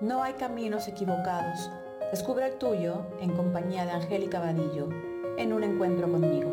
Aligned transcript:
No 0.00 0.22
hay 0.22 0.34
caminos 0.34 0.88
equivocados. 0.88 1.70
Descubre 2.10 2.46
el 2.46 2.58
tuyo 2.58 3.06
en 3.20 3.34
compañía 3.36 3.84
de 3.84 3.92
Angélica 3.92 4.40
Vadillo 4.40 4.88
en 5.38 5.52
un 5.52 5.64
encuentro 5.64 6.10
conmigo. 6.10 6.52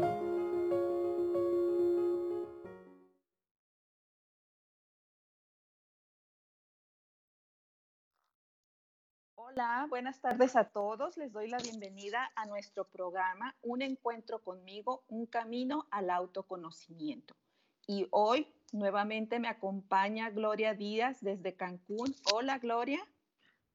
Hola, 9.35 9.87
buenas 9.89 10.21
tardes 10.21 10.55
a 10.55 10.63
todos. 10.63 11.17
Les 11.17 11.33
doy 11.33 11.49
la 11.49 11.57
bienvenida 11.57 12.31
a 12.35 12.45
nuestro 12.45 12.85
programa 12.85 13.55
Un 13.61 13.81
encuentro 13.81 14.41
conmigo, 14.41 15.03
un 15.07 15.25
camino 15.25 15.87
al 15.91 16.11
autoconocimiento. 16.11 17.35
Y 17.87 18.07
hoy 18.11 18.47
nuevamente 18.73 19.39
me 19.39 19.47
acompaña 19.47 20.29
Gloria 20.29 20.73
Díaz 20.73 21.21
desde 21.21 21.55
Cancún. 21.55 22.13
Hola, 22.33 22.59
Gloria. 22.59 22.99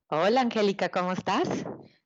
Hola, 0.08 0.42
Angélica, 0.42 0.88
¿cómo 0.88 1.12
estás? 1.12 1.48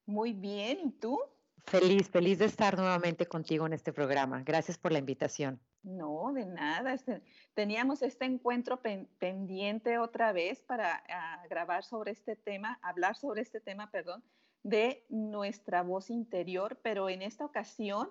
Muy 0.06 0.33
bien, 0.33 0.79
¿y 0.84 0.93
tú? 0.93 1.19
Feliz, 1.66 2.09
feliz 2.09 2.38
de 2.38 2.46
estar 2.46 2.79
nuevamente 2.79 3.27
contigo 3.27 3.66
en 3.66 3.74
este 3.74 3.93
programa. 3.93 4.43
Gracias 4.43 4.79
por 4.79 4.93
la 4.93 4.98
invitación. 4.98 5.60
No, 5.82 6.32
de 6.32 6.46
nada. 6.46 6.95
Este, 6.95 7.23
teníamos 7.55 8.02
este 8.02 8.24
encuentro 8.24 8.80
pendiente 9.18 9.98
otra 9.98 10.32
vez 10.32 10.62
para 10.62 11.02
ah, 11.09 11.43
grabar 11.51 11.84
sobre 11.84 12.12
este 12.12 12.37
tema, 12.37 12.79
hablar 12.82 13.16
sobre 13.16 13.43
este 13.43 13.60
tema, 13.60 13.91
perdón, 13.91 14.24
de 14.62 15.05
nuestra 15.09 15.82
voz 15.82 16.10
interior, 16.10 16.79
pero 16.82 17.09
en 17.09 17.23
esta 17.23 17.45
ocasión 17.45 18.10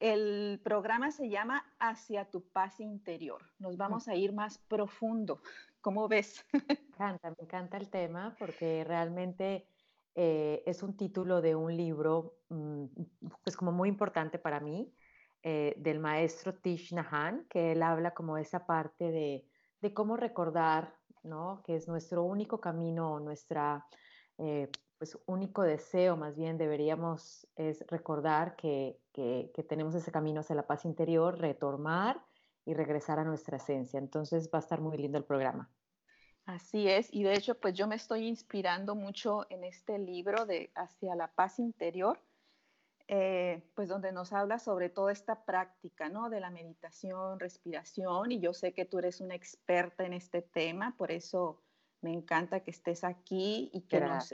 el 0.00 0.60
programa 0.62 1.10
se 1.10 1.28
llama 1.28 1.64
Hacia 1.78 2.30
tu 2.30 2.42
paz 2.48 2.80
interior. 2.80 3.42
Nos 3.58 3.76
vamos 3.76 4.08
a 4.08 4.14
ir 4.14 4.32
más 4.32 4.58
profundo. 4.58 5.40
¿Cómo 5.80 6.08
ves? 6.08 6.44
Me 6.52 6.76
encanta, 6.94 7.30
me 7.30 7.44
encanta 7.44 7.76
el 7.76 7.88
tema 7.88 8.36
porque 8.38 8.84
realmente 8.84 9.66
eh, 10.14 10.62
es 10.66 10.82
un 10.82 10.96
título 10.96 11.40
de 11.40 11.54
un 11.54 11.76
libro, 11.76 12.36
mm, 12.50 12.84
pues 13.42 13.56
como 13.56 13.72
muy 13.72 13.88
importante 13.88 14.38
para 14.38 14.60
mí, 14.60 14.94
eh, 15.42 15.74
del 15.78 15.98
maestro 15.98 16.54
Tish 16.54 16.92
Nahan, 16.92 17.46
que 17.48 17.72
él 17.72 17.82
habla 17.82 18.12
como 18.12 18.36
esa 18.36 18.66
parte 18.66 19.10
de, 19.10 19.48
cómo 19.94 20.16
recordar, 20.16 20.94
¿no? 21.24 21.62
Que 21.64 21.74
es 21.74 21.88
nuestro 21.88 22.22
único 22.22 22.60
camino, 22.60 23.18
nuestra 23.18 23.84
eh, 24.38 24.70
pues 25.02 25.18
único 25.26 25.62
deseo 25.62 26.16
más 26.16 26.36
bien 26.36 26.58
deberíamos 26.58 27.48
es 27.56 27.84
recordar 27.88 28.54
que, 28.54 29.00
que, 29.12 29.50
tenemos 29.68 29.96
ese 29.96 30.12
camino 30.12 30.42
hacia 30.42 30.54
la 30.54 30.68
paz 30.68 30.84
interior, 30.84 31.40
retomar 31.40 32.24
y 32.64 32.74
regresar 32.74 33.18
a 33.18 33.24
nuestra 33.24 33.56
esencia. 33.56 33.98
Entonces 33.98 34.48
va 34.54 34.58
a 34.58 34.60
estar 34.60 34.80
muy 34.80 34.96
lindo 34.96 35.18
el 35.18 35.24
programa. 35.24 35.68
Así 36.44 36.88
es, 36.88 37.12
y 37.12 37.24
de 37.24 37.34
hecho 37.34 37.56
pues 37.58 37.74
yo 37.74 37.88
me 37.88 37.96
estoy 37.96 38.28
inspirando 38.28 38.94
mucho 38.94 39.44
en 39.50 39.64
este 39.64 39.98
libro 39.98 40.46
de 40.46 40.70
Hacia 40.76 41.16
la 41.16 41.26
paz 41.26 41.58
interior, 41.58 42.20
eh, 43.08 43.60
pues 43.74 43.88
donde 43.88 44.12
nos 44.12 44.32
habla 44.32 44.60
sobre 44.60 44.88
toda 44.88 45.10
esta 45.10 45.44
práctica, 45.44 46.10
¿no? 46.10 46.30
De 46.30 46.38
la 46.38 46.50
meditación, 46.50 47.40
respiración, 47.40 48.30
y 48.30 48.38
yo 48.38 48.52
sé 48.52 48.72
que 48.72 48.84
tú 48.84 49.00
eres 49.00 49.20
una 49.20 49.34
experta 49.34 50.04
en 50.04 50.12
este 50.12 50.42
tema, 50.42 50.94
por 50.96 51.10
eso 51.10 51.60
me 52.02 52.12
encanta 52.12 52.60
que 52.60 52.70
estés 52.70 53.02
aquí 53.02 53.68
y 53.72 53.80
que 53.82 54.00
nos 54.00 54.32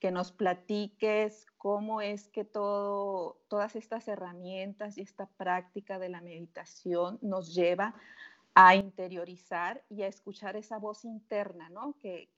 que 0.00 0.10
nos 0.10 0.32
platiques 0.32 1.46
cómo 1.58 2.00
es 2.00 2.28
que 2.28 2.44
todo, 2.44 3.36
todas 3.48 3.76
estas 3.76 4.08
herramientas 4.08 4.98
y 4.98 5.02
esta 5.02 5.26
práctica 5.26 5.98
de 5.98 6.08
la 6.08 6.22
meditación 6.22 7.18
nos 7.20 7.54
lleva 7.54 7.94
a 8.54 8.74
interiorizar 8.74 9.82
y 9.90 10.02
a 10.02 10.08
escuchar 10.08 10.56
esa 10.56 10.78
voz 10.78 11.04
interna, 11.04 11.68
¿no? 11.68 11.94
que, 12.00 12.30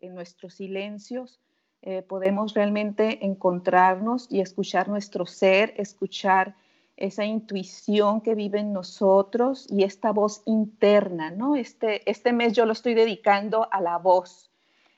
en 0.00 0.14
nuestros 0.14 0.54
silencios 0.54 1.40
eh, 1.82 2.02
podemos 2.02 2.54
realmente 2.54 3.24
encontrarnos 3.24 4.28
y 4.30 4.40
escuchar 4.40 4.88
nuestro 4.88 5.26
ser, 5.26 5.72
escuchar 5.76 6.54
esa 6.96 7.24
intuición 7.24 8.20
que 8.20 8.34
vive 8.34 8.60
en 8.60 8.74
nosotros 8.74 9.66
y 9.70 9.84
esta 9.84 10.12
voz 10.12 10.42
interna, 10.44 11.30
¿no? 11.30 11.56
Este, 11.56 12.08
este 12.08 12.34
mes 12.34 12.52
yo 12.52 12.66
lo 12.66 12.72
estoy 12.72 12.92
dedicando 12.92 13.66
a 13.72 13.80
la 13.80 13.96
voz, 13.96 14.49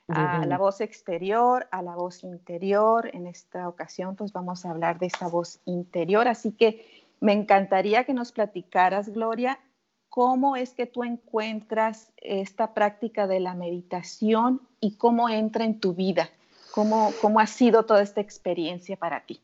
a 0.07 0.45
la 0.45 0.57
voz 0.57 0.81
exterior, 0.81 1.67
a 1.71 1.81
la 1.81 1.95
voz 1.95 2.23
interior. 2.23 3.09
En 3.13 3.27
esta 3.27 3.67
ocasión, 3.67 4.15
pues 4.15 4.33
vamos 4.33 4.65
a 4.65 4.71
hablar 4.71 4.99
de 4.99 5.07
esa 5.07 5.27
voz 5.27 5.59
interior. 5.65 6.27
Así 6.27 6.51
que 6.51 6.85
me 7.19 7.33
encantaría 7.33 8.03
que 8.03 8.13
nos 8.13 8.31
platicaras, 8.31 9.09
Gloria, 9.09 9.59
cómo 10.09 10.55
es 10.55 10.73
que 10.73 10.85
tú 10.85 11.03
encuentras 11.03 12.11
esta 12.17 12.73
práctica 12.73 13.27
de 13.27 13.39
la 13.39 13.53
meditación 13.53 14.61
y 14.79 14.97
cómo 14.97 15.29
entra 15.29 15.65
en 15.65 15.79
tu 15.79 15.93
vida. 15.93 16.29
¿Cómo, 16.71 17.11
cómo 17.21 17.39
ha 17.39 17.47
sido 17.47 17.85
toda 17.85 18.01
esta 18.01 18.19
experiencia 18.19 18.97
para 18.97 19.21
ti? 19.21 19.41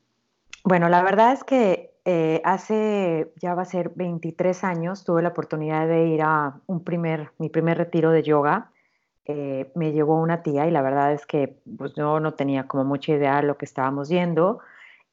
Bueno, 0.64 0.90
la 0.90 1.04
verdad 1.04 1.32
es 1.32 1.44
que 1.44 1.94
eh, 2.06 2.42
hace 2.44 3.32
ya 3.40 3.54
va 3.54 3.62
a 3.62 3.66
ser 3.66 3.92
23 3.96 4.64
años 4.64 5.04
tuve 5.04 5.22
la 5.22 5.30
oportunidad 5.30 5.88
de 5.88 6.08
ir 6.08 6.22
a 6.24 6.60
un 6.66 6.84
primer, 6.84 7.32
mi 7.38 7.50
primer 7.50 7.78
retiro 7.78 8.12
de 8.12 8.24
yoga 8.24 8.72
eh, 9.26 9.72
me 9.76 9.92
llevó 9.92 10.20
una 10.22 10.42
tía 10.44 10.68
y 10.68 10.72
la 10.72 10.82
verdad 10.82 11.14
es 11.14 11.26
que 11.26 11.60
pues, 11.78 11.94
yo 11.96 12.20
no 12.20 12.34
tenía 12.34 12.68
como 12.68 12.84
mucha 12.84 13.14
idea 13.14 13.38
de 13.38 13.44
lo 13.44 13.58
que 13.58 13.66
estábamos 13.66 14.10
viendo. 14.10 14.60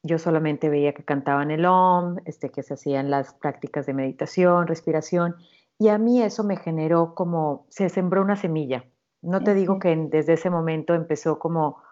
Yo 0.03 0.19
solamente 0.19 0.69
veía 0.69 0.94
que 0.94 1.05
cantaban 1.05 1.50
el 1.50 1.67
OM, 1.67 2.19
este, 2.25 2.50
que 2.50 2.62
se 2.62 2.75
hacían 2.75 3.11
las 3.11 3.34
prácticas 3.34 3.87
de 3.87 3.95
meditación, 3.95 4.66
respiración, 4.66 5.37
y 5.78 5.89
a 5.89 5.99
mí 5.99 6.22
eso 6.22 6.45
me 6.45 6.56
generó 6.56 7.15
como, 7.15 7.66
se 7.69 7.89
sembró 7.89 8.22
una 8.22 8.37
semilla. 8.37 8.84
No 9.21 9.43
te 9.43 9.55
digo 9.55 9.78
que 9.78 9.95
desde 9.97 10.34
ese 10.34 10.49
momento 10.49 10.95
empezó 10.95 11.39
como, 11.39 11.83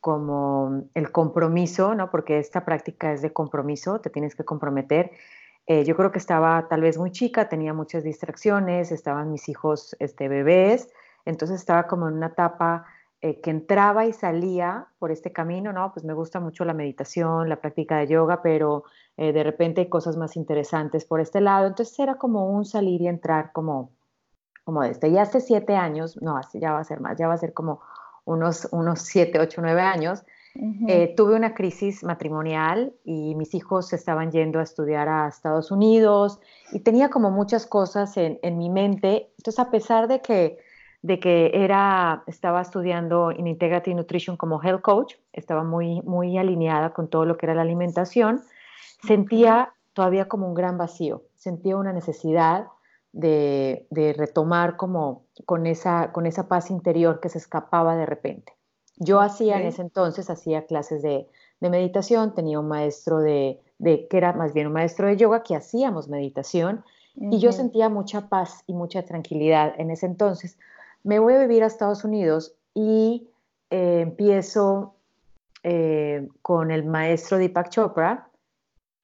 como 0.00 0.84
el 0.94 1.10
compromiso, 1.10 1.94
¿no? 1.94 2.10
Porque 2.10 2.38
esta 2.38 2.64
práctica 2.64 3.12
es 3.12 3.22
de 3.22 3.32
compromiso, 3.32 4.00
te 4.00 4.10
tienes 4.10 4.34
que 4.34 4.44
comprometer. 4.44 5.10
Eh, 5.66 5.84
yo 5.84 5.96
creo 5.96 6.12
que 6.12 6.18
estaba 6.18 6.68
tal 6.68 6.82
vez 6.82 6.98
muy 6.98 7.10
chica, 7.10 7.48
tenía 7.48 7.72
muchas 7.72 8.04
distracciones, 8.04 8.92
estaban 8.92 9.32
mis 9.32 9.48
hijos 9.48 9.96
este, 9.98 10.28
bebés, 10.28 10.92
entonces 11.24 11.60
estaba 11.60 11.86
como 11.86 12.08
en 12.08 12.14
una 12.14 12.28
etapa 12.28 12.86
eh, 13.20 13.40
que 13.40 13.48
entraba 13.48 14.04
y 14.04 14.12
salía 14.12 14.86
por 14.98 15.10
este 15.10 15.32
camino, 15.32 15.72
¿no? 15.72 15.94
Pues 15.94 16.04
me 16.04 16.12
gusta 16.12 16.40
mucho 16.40 16.66
la 16.66 16.74
meditación, 16.74 17.48
la 17.48 17.56
práctica 17.56 17.96
de 17.96 18.08
yoga, 18.08 18.42
pero 18.42 18.84
eh, 19.16 19.32
de 19.32 19.42
repente 19.42 19.80
hay 19.80 19.88
cosas 19.88 20.18
más 20.18 20.36
interesantes 20.36 21.06
por 21.06 21.20
este 21.20 21.40
lado. 21.40 21.66
Entonces 21.66 21.98
era 21.98 22.16
como 22.16 22.50
un 22.50 22.66
salir 22.66 23.00
y 23.00 23.08
entrar 23.08 23.52
como, 23.52 23.92
como 24.62 24.82
este. 24.82 25.08
Y 25.08 25.16
hace 25.16 25.40
siete 25.40 25.74
años, 25.74 26.20
no, 26.20 26.38
ya 26.52 26.72
va 26.72 26.80
a 26.80 26.84
ser 26.84 27.00
más, 27.00 27.16
ya 27.16 27.26
va 27.26 27.32
a 27.32 27.38
ser 27.38 27.54
como 27.54 27.80
unos, 28.26 28.68
unos 28.72 29.00
siete, 29.00 29.40
ocho, 29.40 29.62
nueve 29.62 29.80
años, 29.80 30.22
eh, 30.86 31.14
tuve 31.16 31.34
una 31.34 31.52
crisis 31.52 32.04
matrimonial 32.04 32.94
y 33.04 33.34
mis 33.34 33.54
hijos 33.54 33.92
estaban 33.92 34.30
yendo 34.30 34.60
a 34.60 34.62
estudiar 34.62 35.08
a 35.08 35.26
Estados 35.26 35.72
Unidos 35.72 36.40
y 36.72 36.80
tenía 36.80 37.08
como 37.08 37.30
muchas 37.30 37.66
cosas 37.66 38.16
en, 38.18 38.38
en 38.42 38.58
mi 38.58 38.68
mente. 38.68 39.32
Entonces, 39.38 39.58
a 39.58 39.70
pesar 39.70 40.08
de 40.08 40.20
que 40.20 40.58
de 41.04 41.20
que 41.20 41.50
era, 41.52 42.24
estaba 42.26 42.62
estudiando 42.62 43.30
en 43.30 43.46
Integrative 43.46 43.94
Nutrition 43.94 44.38
como 44.38 44.62
health 44.62 44.80
coach, 44.80 45.16
estaba 45.34 45.62
muy, 45.62 46.00
muy 46.00 46.38
alineada 46.38 46.94
con 46.94 47.08
todo 47.08 47.26
lo 47.26 47.36
que 47.36 47.44
era 47.44 47.54
la 47.54 47.60
alimentación, 47.60 48.42
sentía 49.06 49.74
todavía 49.92 50.28
como 50.28 50.48
un 50.48 50.54
gran 50.54 50.78
vacío, 50.78 51.24
sentía 51.36 51.76
una 51.76 51.92
necesidad 51.92 52.68
de, 53.12 53.86
retomar 54.16 54.78
como 54.78 55.26
con 55.44 55.66
esa, 55.66 56.10
con 56.10 56.24
esa 56.24 56.48
paz 56.48 56.70
interior 56.70 57.20
que 57.20 57.28
se 57.28 57.36
escapaba 57.36 57.96
de 57.96 58.06
repente. 58.06 58.54
Yo 58.96 59.20
hacía 59.20 59.60
en 59.60 59.66
ese 59.66 59.82
entonces, 59.82 60.30
hacía 60.30 60.64
clases 60.64 61.02
de, 61.02 61.28
meditación, 61.60 62.34
tenía 62.34 62.58
un 62.58 62.68
maestro 62.68 63.18
de, 63.18 63.60
que 63.78 64.08
era 64.10 64.32
más 64.32 64.54
bien 64.54 64.68
un 64.68 64.72
maestro 64.72 65.06
de 65.06 65.18
yoga 65.18 65.42
que 65.42 65.54
hacíamos 65.54 66.08
meditación 66.08 66.82
y 67.14 67.40
yo 67.40 67.52
sentía 67.52 67.90
mucha 67.90 68.30
paz 68.30 68.64
y 68.66 68.72
mucha 68.72 69.04
tranquilidad 69.04 69.74
en 69.76 69.90
ese 69.90 70.06
entonces 70.06 70.58
me 71.04 71.18
voy 71.18 71.34
a 71.34 71.38
vivir 71.38 71.62
a 71.62 71.66
Estados 71.66 72.04
Unidos 72.04 72.56
y 72.74 73.30
eh, 73.70 74.00
empiezo 74.00 74.96
eh, 75.62 76.28
con 76.42 76.70
el 76.70 76.84
maestro 76.84 77.38
Deepak 77.38 77.68
Chopra, 77.68 78.28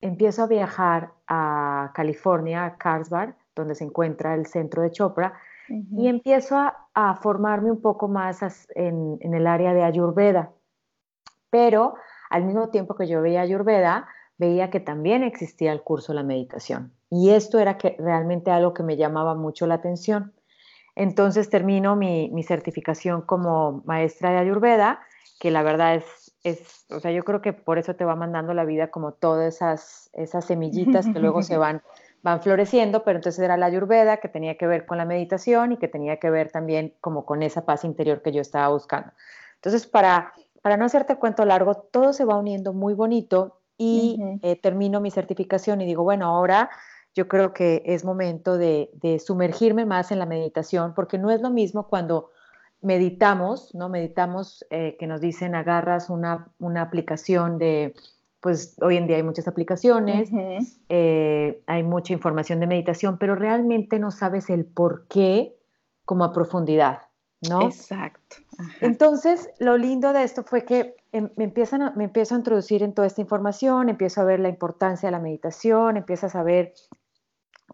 empiezo 0.00 0.42
a 0.42 0.46
viajar 0.46 1.12
a 1.28 1.92
California, 1.94 2.64
a 2.64 2.76
Carlsbad, 2.76 3.34
donde 3.54 3.74
se 3.74 3.84
encuentra 3.84 4.34
el 4.34 4.46
centro 4.46 4.82
de 4.82 4.90
Chopra, 4.90 5.34
y 5.68 6.08
empiezo 6.08 6.56
a, 6.58 7.14
formarme 7.22 7.70
un 7.70 7.80
poco 7.80 8.08
más 8.08 8.42
en, 8.74 9.18
en, 9.20 9.34
el 9.34 9.46
área 9.46 9.72
de 9.72 9.84
Ayurveda. 9.84 10.50
Pero 11.48 11.94
al 12.28 12.44
mismo 12.44 12.70
tiempo 12.70 12.96
que 12.96 13.06
yo 13.06 13.22
veía 13.22 13.42
Ayurveda, 13.42 14.08
veía 14.36 14.70
que 14.70 14.80
también 14.80 15.22
existía 15.22 15.72
el 15.72 15.82
curso 15.82 16.12
de 16.12 16.16
la 16.16 16.22
meditación. 16.24 16.92
Y 17.08 17.30
esto 17.30 17.60
era 17.60 17.78
que, 17.78 17.94
realmente 18.00 18.50
algo 18.50 18.74
que 18.74 18.82
me 18.82 18.96
llamaba 18.96 19.36
mucho 19.36 19.68
la 19.68 19.74
atención. 19.74 20.32
Entonces 20.94 21.50
termino 21.50 21.96
mi, 21.96 22.42
certificación 22.42 23.22
como 23.22 23.82
maestra 23.84 24.30
de 24.30 24.38
Ayurveda, 24.38 25.00
que 25.38 25.50
la 25.50 25.62
verdad 25.62 25.94
es, 25.94 26.34
es, 26.44 26.86
o 26.90 27.00
sea, 27.00 27.10
yo 27.10 27.24
creo 27.24 27.40
que 27.40 27.52
por 27.52 27.78
eso 27.78 27.94
te 27.94 28.04
va 28.04 28.16
mandando 28.16 28.54
la 28.54 28.64
vida 28.64 28.90
como 28.90 29.12
todas 29.12 29.54
esas, 29.54 30.10
esas 30.12 30.44
semillitas 30.44 31.08
que 31.08 31.18
luego 31.18 31.42
se 31.42 31.56
van, 31.58 31.82
van 32.22 32.42
floreciendo, 32.42 33.04
pero 33.04 33.18
entonces 33.18 33.42
era 33.42 33.56
la 33.56 33.66
ayurveda 33.66 34.18
que 34.18 34.28
tenía 34.28 34.56
que 34.56 34.66
ver 34.66 34.86
con 34.86 34.98
la 34.98 35.04
meditación 35.04 35.72
y 35.72 35.76
que 35.78 35.88
tenía 35.88 36.18
que 36.18 36.30
ver 36.30 36.50
también 36.50 36.94
como 37.00 37.24
con 37.24 37.42
esa 37.42 37.64
paz 37.64 37.84
interior 37.84 38.22
que 38.22 38.32
yo 38.32 38.40
estaba 38.40 38.68
buscando. 38.68 39.12
Entonces, 39.56 39.86
para, 39.86 40.32
para 40.62 40.76
no 40.76 40.84
hacerte 40.84 41.16
cuento 41.16 41.44
largo, 41.44 41.74
todo 41.74 42.12
se 42.12 42.24
va 42.24 42.36
uniendo 42.36 42.72
muy 42.72 42.94
bonito 42.94 43.60
y 43.82 44.18
eh, 44.42 44.56
termino 44.56 45.00
mi 45.00 45.10
certificación 45.10 45.80
y 45.80 45.86
digo, 45.86 46.02
bueno, 46.02 46.26
ahora 46.26 46.68
yo 47.14 47.28
creo 47.28 47.52
que 47.52 47.82
es 47.86 48.04
momento 48.04 48.56
de, 48.56 48.90
sumergirme 49.24 49.84
más 49.84 50.12
en 50.12 50.18
la 50.18 50.26
meditación, 50.26 50.94
porque 50.94 51.18
no 51.18 51.30
es 51.30 51.40
lo 51.40 51.50
mismo 51.50 51.88
cuando 51.88 52.30
meditamos, 52.82 53.74
¿no? 53.74 53.88
Meditamos 53.88 54.64
eh, 54.70 54.96
que 54.98 55.06
nos 55.06 55.20
dicen 55.20 55.54
agarras 55.54 56.08
una, 56.08 56.48
una, 56.58 56.82
aplicación 56.82 57.58
de, 57.58 57.94
pues 58.40 58.76
hoy 58.80 58.96
en 58.96 59.06
día 59.06 59.16
hay 59.16 59.22
muchas 59.22 59.48
aplicaciones, 59.48 60.30
eh, 60.88 61.62
hay 61.66 61.82
mucha 61.82 62.12
información 62.12 62.60
de 62.60 62.66
meditación, 62.66 63.18
pero 63.18 63.34
realmente 63.34 63.98
no 63.98 64.10
sabes 64.10 64.48
el 64.48 64.64
por 64.64 65.06
qué 65.08 65.56
como 66.06 66.24
a 66.24 66.32
profundidad, 66.32 67.02
¿no? 67.48 67.62
Exacto. 67.62 68.36
Entonces, 68.80 69.50
lo 69.58 69.76
lindo 69.76 70.12
de 70.12 70.22
esto 70.22 70.42
fue 70.42 70.64
que 70.64 70.96
em, 71.12 71.30
me, 71.36 71.44
empiezan 71.44 71.92
me 71.96 72.04
empiezo 72.04 72.34
a 72.34 72.38
introducir 72.38 72.82
en 72.82 72.94
toda 72.94 73.06
esta 73.06 73.20
información, 73.20 73.88
empiezo 73.88 74.22
a 74.22 74.24
ver 74.24 74.40
la 74.40 74.48
importancia 74.48 75.08
de 75.08 75.12
la 75.12 75.20
meditación, 75.20 75.98
empiezo 75.98 76.26
a 76.26 76.30
saber 76.30 76.72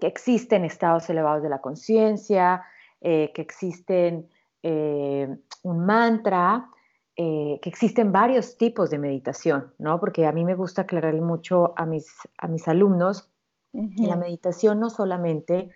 que 0.01 0.07
existen 0.07 0.65
estados 0.65 1.09
elevados 1.11 1.43
de 1.43 1.49
la 1.49 1.61
conciencia, 1.61 2.65
eh, 3.01 3.33
que 3.35 3.43
existen 3.43 4.29
eh, 4.63 5.37
un 5.63 5.87
mantra, 5.87 6.71
eh, 7.17 7.59
que 7.63 7.69
existen 7.69 8.13
varios 8.13 8.57
tipos 8.59 8.91
de 8.91 8.99
meditación, 8.99 9.73
¿no? 9.79 9.99
Porque 10.01 10.27
a 10.27 10.33
mí 10.33 10.45
me 10.45 10.55
gusta 10.55 10.83
aclarar 10.83 11.15
mucho 11.15 11.73
a 11.77 11.87
mis, 11.87 12.09
a 12.39 12.49
mis 12.49 12.69
alumnos 12.69 13.31
que 13.73 14.07
la 14.07 14.17
meditación 14.17 14.81
no 14.81 14.89
solamente, 14.89 15.71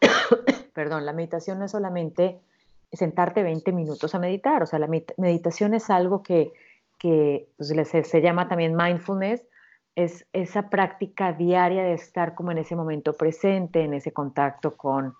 perdón, 0.74 1.06
la 1.06 1.12
meditación 1.12 1.60
no 1.60 1.64
es 1.66 1.70
solamente 1.70 2.40
sentarte 2.92 3.42
20 3.42 3.72
minutos 3.72 4.14
a 4.14 4.18
meditar, 4.18 4.62
o 4.62 4.66
sea, 4.66 4.78
la 4.78 4.88
meditación 5.16 5.74
es 5.74 5.90
algo 5.90 6.22
que, 6.22 6.52
que 6.98 7.48
pues, 7.56 7.68
se, 7.88 8.04
se, 8.04 8.20
llama 8.20 8.48
también 8.48 8.74
mindfulness, 8.76 9.44
es 9.96 10.26
esa 10.34 10.68
práctica 10.68 11.32
diaria 11.32 11.82
de 11.82 11.94
estar 11.94 12.34
como 12.34 12.52
en 12.52 12.58
ese 12.58 12.76
momento 12.76 13.14
presente, 13.14 13.82
en 13.82 13.94
ese 13.94 14.12
contacto 14.12 14.76
con, 14.76 15.14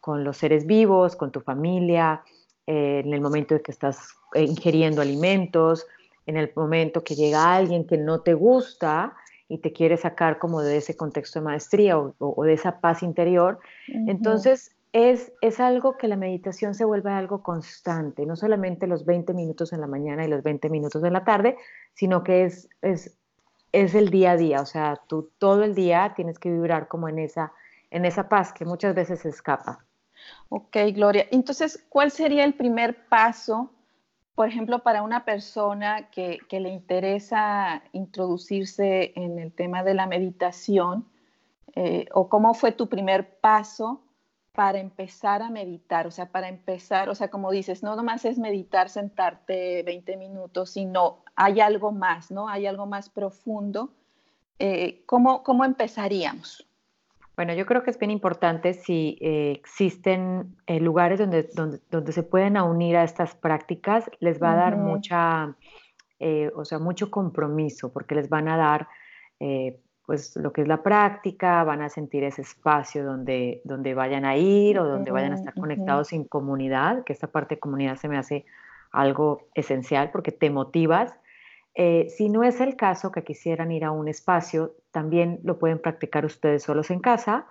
con 0.00 0.22
los 0.22 0.36
seres 0.36 0.66
vivos, 0.66 1.16
con 1.16 1.32
tu 1.32 1.40
familia, 1.40 2.22
eh, 2.66 3.02
en 3.04 3.12
el 3.12 3.20
momento 3.20 3.54
de 3.54 3.62
que 3.62 3.72
estás 3.72 4.14
eh, 4.34 4.44
ingiriendo 4.44 5.02
alimentos, 5.02 5.84
en 6.26 6.36
el 6.36 6.52
momento 6.54 7.02
que 7.02 7.16
llega 7.16 7.54
alguien 7.54 7.84
que 7.84 7.98
no 7.98 8.20
te 8.20 8.34
gusta 8.34 9.14
y 9.48 9.58
te 9.58 9.72
quiere 9.72 9.96
sacar 9.96 10.38
como 10.38 10.62
de 10.62 10.76
ese 10.76 10.96
contexto 10.96 11.40
de 11.40 11.46
maestría 11.46 11.98
o, 11.98 12.44
de 12.44 12.52
esa 12.52 12.80
paz 12.80 13.02
interior. 13.02 13.58
Entonces, 14.06 14.76
es, 14.92 15.32
es, 15.40 15.58
algo 15.58 15.96
que 15.96 16.06
la 16.06 16.14
meditación 16.14 16.74
se 16.74 16.84
vuelve 16.84 17.10
algo 17.10 17.42
constante, 17.42 18.26
no 18.26 18.36
solamente 18.36 18.86
los 18.86 19.04
20 19.04 19.34
minutos 19.34 19.72
en 19.72 19.80
la 19.80 19.88
mañana 19.88 20.24
y 20.24 20.28
los 20.28 20.44
20 20.44 20.68
minutos 20.68 21.02
en 21.02 21.12
la 21.12 21.24
tarde, 21.24 21.56
sino 21.94 22.22
que 22.22 22.44
es, 22.44 22.68
es 22.80 23.19
es 23.72 23.94
el 23.94 24.10
día 24.10 24.32
a 24.32 24.36
día, 24.36 24.60
o 24.60 24.66
sea, 24.66 25.00
tú 25.06 25.30
todo 25.38 25.62
el 25.64 25.74
día 25.74 26.12
tienes 26.16 26.38
que 26.38 26.50
vibrar 26.50 26.88
como 26.88 27.08
en 27.08 27.18
esa, 27.18 27.52
en 27.90 28.04
esa 28.04 28.28
paz 28.28 28.52
que 28.52 28.64
muchas 28.64 28.94
veces 28.94 29.20
se 29.20 29.28
escapa. 29.28 29.84
Ok, 30.48 30.76
Gloria. 30.94 31.26
Entonces, 31.30 31.84
¿cuál 31.88 32.10
sería 32.10 32.44
el 32.44 32.54
primer 32.54 33.06
paso, 33.08 33.70
por 34.34 34.48
ejemplo, 34.48 34.80
para 34.80 35.02
una 35.02 35.24
persona 35.24 36.10
que, 36.10 36.38
que 36.48 36.60
le 36.60 36.70
interesa 36.70 37.82
introducirse 37.92 39.12
en 39.16 39.38
el 39.38 39.52
tema 39.52 39.82
de 39.82 39.94
la 39.94 40.06
meditación? 40.06 41.06
Eh, 41.76 42.06
¿O 42.12 42.28
cómo 42.28 42.54
fue 42.54 42.72
tu 42.72 42.88
primer 42.88 43.38
paso 43.38 44.02
para 44.52 44.78
empezar 44.78 45.42
a 45.42 45.50
meditar? 45.50 46.06
O 46.06 46.10
sea, 46.10 46.30
para 46.30 46.48
empezar, 46.48 47.08
o 47.08 47.14
sea, 47.14 47.28
como 47.28 47.50
dices, 47.50 47.82
no 47.82 47.96
nomás 47.96 48.24
es 48.24 48.38
meditar, 48.38 48.88
sentarte 48.88 49.82
20 49.84 50.16
minutos, 50.16 50.70
sino 50.70 51.22
hay 51.36 51.60
algo 51.60 51.92
más, 51.92 52.30
¿no? 52.30 52.48
Hay 52.48 52.66
algo 52.66 52.86
más 52.86 53.08
profundo. 53.08 53.92
Eh, 54.58 55.02
¿cómo, 55.06 55.42
¿Cómo 55.42 55.64
empezaríamos? 55.64 56.66
Bueno, 57.36 57.54
yo 57.54 57.64
creo 57.64 57.82
que 57.82 57.90
es 57.90 57.98
bien 57.98 58.10
importante 58.10 58.74
si 58.74 59.16
eh, 59.22 59.52
existen 59.52 60.56
eh, 60.66 60.80
lugares 60.80 61.18
donde, 61.18 61.44
donde, 61.54 61.80
donde, 61.90 62.12
se 62.12 62.22
pueden 62.22 62.58
unir 62.58 62.96
a 62.96 63.04
estas 63.04 63.34
prácticas, 63.34 64.10
les 64.18 64.42
va 64.42 64.52
a 64.52 64.56
dar 64.56 64.76
mucha, 64.76 65.56
o 66.54 66.64
sea, 66.66 66.78
mucho 66.78 67.10
compromiso, 67.10 67.90
porque 67.90 68.14
les 68.14 68.28
van 68.28 68.48
a 68.48 68.58
dar 68.58 68.88
pues 70.10 70.34
lo 70.34 70.52
que 70.52 70.62
es 70.62 70.66
la 70.66 70.82
práctica, 70.82 71.62
van 71.62 71.82
a 71.82 71.88
sentir 71.88 72.24
ese 72.24 72.42
espacio 72.42 73.04
donde, 73.04 73.60
donde 73.62 73.94
vayan 73.94 74.24
a 74.24 74.36
ir 74.36 74.76
o 74.80 74.84
donde 74.84 75.12
vayan 75.12 75.30
a 75.30 75.36
estar 75.36 75.54
conectados 75.54 76.12
en 76.12 76.24
comunidad, 76.24 77.04
que 77.04 77.12
esta 77.12 77.28
parte 77.28 77.54
de 77.54 77.60
comunidad 77.60 77.94
se 77.94 78.08
me 78.08 78.18
hace 78.18 78.44
algo 78.90 79.46
esencial 79.54 80.10
porque 80.10 80.32
te 80.32 80.50
motivas. 80.50 81.14
Eh, 81.76 82.08
si 82.08 82.28
no 82.28 82.42
es 82.42 82.60
el 82.60 82.74
caso 82.74 83.12
que 83.12 83.22
quisieran 83.22 83.70
ir 83.70 83.84
a 83.84 83.92
un 83.92 84.08
espacio, 84.08 84.74
también 84.90 85.38
lo 85.44 85.60
pueden 85.60 85.78
practicar 85.78 86.24
ustedes 86.24 86.64
solos 86.64 86.90
en 86.90 86.98
casa 86.98 87.46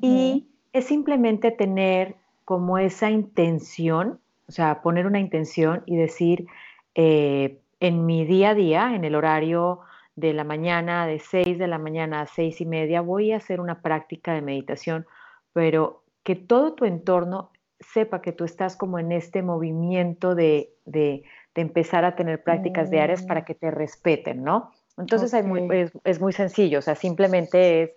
y 0.00 0.46
es 0.72 0.84
simplemente 0.84 1.50
tener 1.50 2.14
como 2.44 2.78
esa 2.78 3.10
intención, 3.10 4.20
o 4.46 4.52
sea, 4.52 4.82
poner 4.82 5.04
una 5.04 5.18
intención 5.18 5.82
y 5.84 5.96
decir, 5.96 6.46
eh, 6.94 7.58
en 7.80 8.06
mi 8.06 8.24
día 8.24 8.50
a 8.50 8.54
día, 8.54 8.94
en 8.94 9.04
el 9.04 9.16
horario 9.16 9.80
de 10.18 10.32
la 10.32 10.44
mañana, 10.44 11.06
de 11.06 11.20
6 11.20 11.58
de 11.58 11.66
la 11.68 11.78
mañana 11.78 12.22
a 12.22 12.26
6 12.26 12.60
y 12.60 12.66
media, 12.66 13.00
voy 13.00 13.32
a 13.32 13.36
hacer 13.36 13.60
una 13.60 13.82
práctica 13.82 14.34
de 14.34 14.42
meditación, 14.42 15.06
pero 15.52 16.02
que 16.24 16.34
todo 16.34 16.74
tu 16.74 16.84
entorno 16.84 17.52
sepa 17.78 18.20
que 18.20 18.32
tú 18.32 18.44
estás 18.44 18.76
como 18.76 18.98
en 18.98 19.12
este 19.12 19.42
movimiento 19.42 20.34
de, 20.34 20.74
de, 20.84 21.24
empezar 21.54 22.04
a 22.04 22.14
tener 22.14 22.44
prácticas 22.44 22.88
diarias 22.88 23.24
para 23.24 23.40
mm. 23.40 23.44
que 23.44 23.54
te 23.54 23.70
respeten, 23.72 24.44
¿no? 24.44 24.70
Entonces 24.96 25.44
muy, 25.44 25.90
es, 26.04 26.20
muy, 26.20 26.32
sencillo, 26.32 26.78
o 26.78 26.82
sea, 26.82 26.94
simplemente 26.94 27.82
es, 27.82 27.90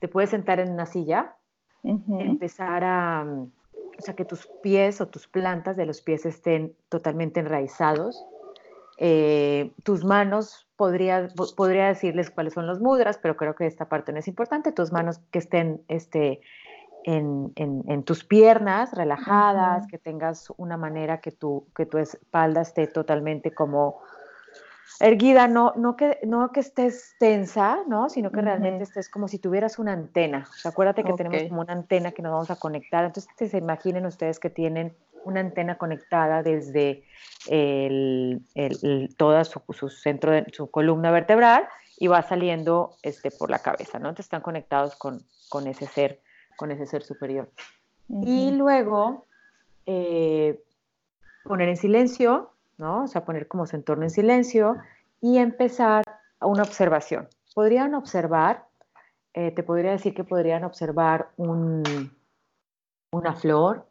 te 0.00 0.08
puedes 0.08 0.30
sentar 0.30 0.58
en 0.58 0.72
una 0.72 0.86
silla, 0.86 1.36
empezar 1.84 2.82
a, 2.82 3.24
o 3.24 4.02
sea, 4.02 4.14
que 4.14 4.24
tus 4.24 4.48
pies 4.60 5.00
o 5.00 5.06
tus 5.06 5.28
plantas 5.28 5.76
de 5.76 5.86
los 5.86 6.00
pies 6.00 6.26
estén 6.26 6.74
totalmente 6.88 7.38
enraizados, 7.38 8.24
eh, 9.02 9.72
tus 9.82 10.04
manos, 10.04 10.68
podría, 10.76 11.28
podría 11.56 11.86
decirles 11.86 12.30
cuáles 12.30 12.52
son 12.52 12.66
los 12.66 12.80
mudras, 12.80 13.16
pero 13.16 13.34
creo 13.34 13.54
que 13.54 13.66
esta 13.66 13.88
parte 13.88 14.12
no 14.12 14.18
es 14.18 14.28
importante. 14.28 14.72
Tus 14.72 14.92
manos 14.92 15.20
que 15.30 15.38
estén 15.38 15.82
este, 15.88 16.42
en, 17.04 17.50
en, 17.56 18.02
tus 18.04 18.24
piernas 18.24 18.92
relajadas, 18.92 19.86
que 19.86 19.96
tengas 19.96 20.52
una 20.58 20.76
manera 20.76 21.22
que 21.22 21.32
tu, 21.32 21.66
que 21.74 21.86
tu 21.86 21.96
espalda 21.96 22.60
esté 22.60 22.88
totalmente 22.88 23.54
como 23.54 24.02
erguida, 25.00 25.48
no, 25.48 25.72
no, 25.76 25.96
que, 25.96 26.18
no 26.26 26.52
que 26.52 26.60
estés 26.60 27.14
tensa, 27.18 27.78
¿no? 27.86 28.10
sino 28.10 28.30
que 28.30 28.42
realmente 28.42 28.82
estés 28.84 29.08
como 29.08 29.28
si 29.28 29.38
tuvieras 29.38 29.78
una 29.78 29.94
antena. 29.94 30.46
acuérdate 30.62 31.04
que 31.04 31.14
tenemos 31.14 31.48
como 31.48 31.62
una 31.62 31.72
antena 31.72 32.12
que 32.12 32.20
nos 32.20 32.32
vamos 32.32 32.50
a 32.50 32.56
conectar. 32.56 33.06
Entonces, 33.06 33.50
se 33.50 33.56
imaginen 33.56 34.04
ustedes 34.04 34.38
que 34.38 34.50
tienen 34.50 34.94
una 35.24 35.40
antena 35.40 35.78
conectada 35.78 36.42
desde 36.42 37.04
el, 37.48 38.42
toda 39.16 39.44
su, 39.44 39.88
centro, 39.88 40.32
de, 40.32 40.46
su 40.52 40.70
columna 40.70 41.10
vertebral 41.10 41.68
y 41.98 42.06
va 42.08 42.22
saliendo 42.22 42.96
este, 43.02 43.30
por 43.30 43.50
la 43.50 43.60
cabeza, 43.60 43.98
¿no? 43.98 44.08
Entonces 44.08 44.26
están 44.26 44.42
conectados 44.42 44.96
con, 44.96 45.22
con 45.48 45.66
ese 45.66 45.86
ser, 45.86 46.20
con 46.56 46.70
ese 46.70 46.86
ser 46.86 47.02
superior. 47.02 47.50
Y 48.08 48.50
luego 48.52 49.26
eh, 49.86 50.62
poner 51.44 51.68
en 51.68 51.76
silencio, 51.76 52.50
¿no? 52.78 53.04
O 53.04 53.06
sea, 53.08 53.24
poner 53.24 53.46
como 53.46 53.66
su 53.66 53.76
entorno 53.76 54.04
en 54.04 54.10
silencio 54.10 54.76
y 55.20 55.38
empezar 55.38 56.04
una 56.40 56.62
observación. 56.62 57.28
Podrían 57.54 57.94
observar, 57.94 58.64
eh, 59.34 59.50
te 59.52 59.62
podría 59.62 59.92
decir 59.92 60.14
que 60.14 60.24
podrían 60.24 60.64
observar 60.64 61.28
un, 61.36 61.82
una 63.12 63.34
flor, 63.34 63.86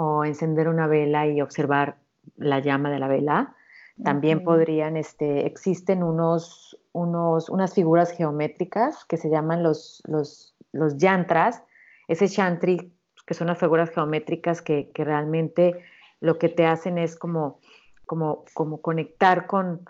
o 0.00 0.24
encender 0.24 0.68
una 0.68 0.86
vela 0.86 1.26
y 1.26 1.40
observar 1.40 1.96
la 2.36 2.60
llama 2.60 2.88
de 2.88 3.00
la 3.00 3.08
vela. 3.08 3.56
También 4.04 4.44
podrían, 4.44 4.96
este, 4.96 5.44
existen 5.44 6.04
unos, 6.04 6.78
unos, 6.92 7.48
unas 7.48 7.74
figuras 7.74 8.12
geométricas 8.12 9.04
que 9.06 9.16
se 9.16 9.28
llaman 9.28 9.64
los, 9.64 10.00
los, 10.06 10.54
los 10.70 10.98
yantras. 10.98 11.64
Ese 12.06 12.28
chantri, 12.28 12.92
que 13.26 13.34
son 13.34 13.48
las 13.48 13.58
figuras 13.58 13.90
geométricas 13.90 14.62
que, 14.62 14.92
que 14.94 15.02
realmente 15.02 15.82
lo 16.20 16.38
que 16.38 16.48
te 16.48 16.64
hacen 16.64 16.96
es 16.96 17.16
como, 17.16 17.58
como, 18.06 18.44
como 18.54 18.80
conectar 18.80 19.48
con, 19.48 19.80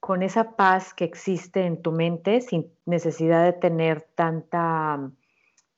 con 0.00 0.24
esa 0.24 0.56
paz 0.56 0.92
que 0.92 1.04
existe 1.04 1.66
en 1.66 1.82
tu 1.82 1.92
mente 1.92 2.40
sin 2.40 2.66
necesidad 2.84 3.44
de 3.44 3.52
tener 3.52 4.08
tanta 4.16 5.08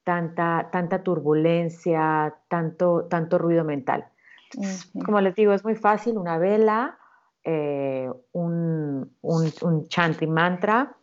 tanta, 0.04 0.68
tanta 0.70 1.02
turbulencia, 1.02 2.34
tanto, 2.49 3.06
tanto 3.06 3.38
ruido 3.38 3.64
mental. 3.64 4.06
Como 5.04 5.20
les 5.20 5.34
digo, 5.34 5.52
es 5.52 5.64
muy 5.64 5.75
fácil, 5.75 6.16
una 6.16 6.38
vela, 6.38 6.99
eh, 7.42 8.08
un, 8.32 9.12
un, 9.20 9.88
chanti 9.88 10.26
mantra, 10.26 10.94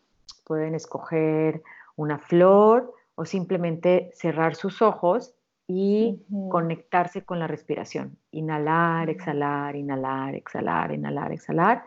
pueden 0.45 0.73
escoger 0.75 1.61
una 1.95 2.17
flor 2.17 2.93
o 3.15 3.25
simplemente 3.25 4.09
cerrar 4.13 4.55
sus 4.55 4.81
ojos 4.81 5.33
y 5.67 6.23
conectarse 6.49 7.23
con 7.23 7.39
la 7.39 7.47
respiración. 7.47 8.17
Inhalar, 8.31 9.09
exhalar, 9.09 9.75
inhalar, 9.75 10.35
exhalar, 10.35 10.91
inhalar, 10.93 11.31
exhalar. 11.31 11.83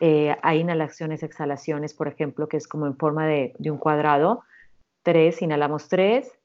Eh, 0.00 0.36
hay 0.42 0.60
inhalaciones, 0.60 1.22
exhalaciones, 1.22 1.92
por 1.92 2.08
ejemplo, 2.08 2.48
que 2.48 2.56
es 2.56 2.68
como 2.68 2.86
en 2.86 2.96
forma 2.96 3.26
de, 3.26 3.54
un 3.66 3.78
cuadrado. 3.78 4.44
Tres, 5.02 5.42
inhalamos 5.42 5.88
tres, 5.88 6.37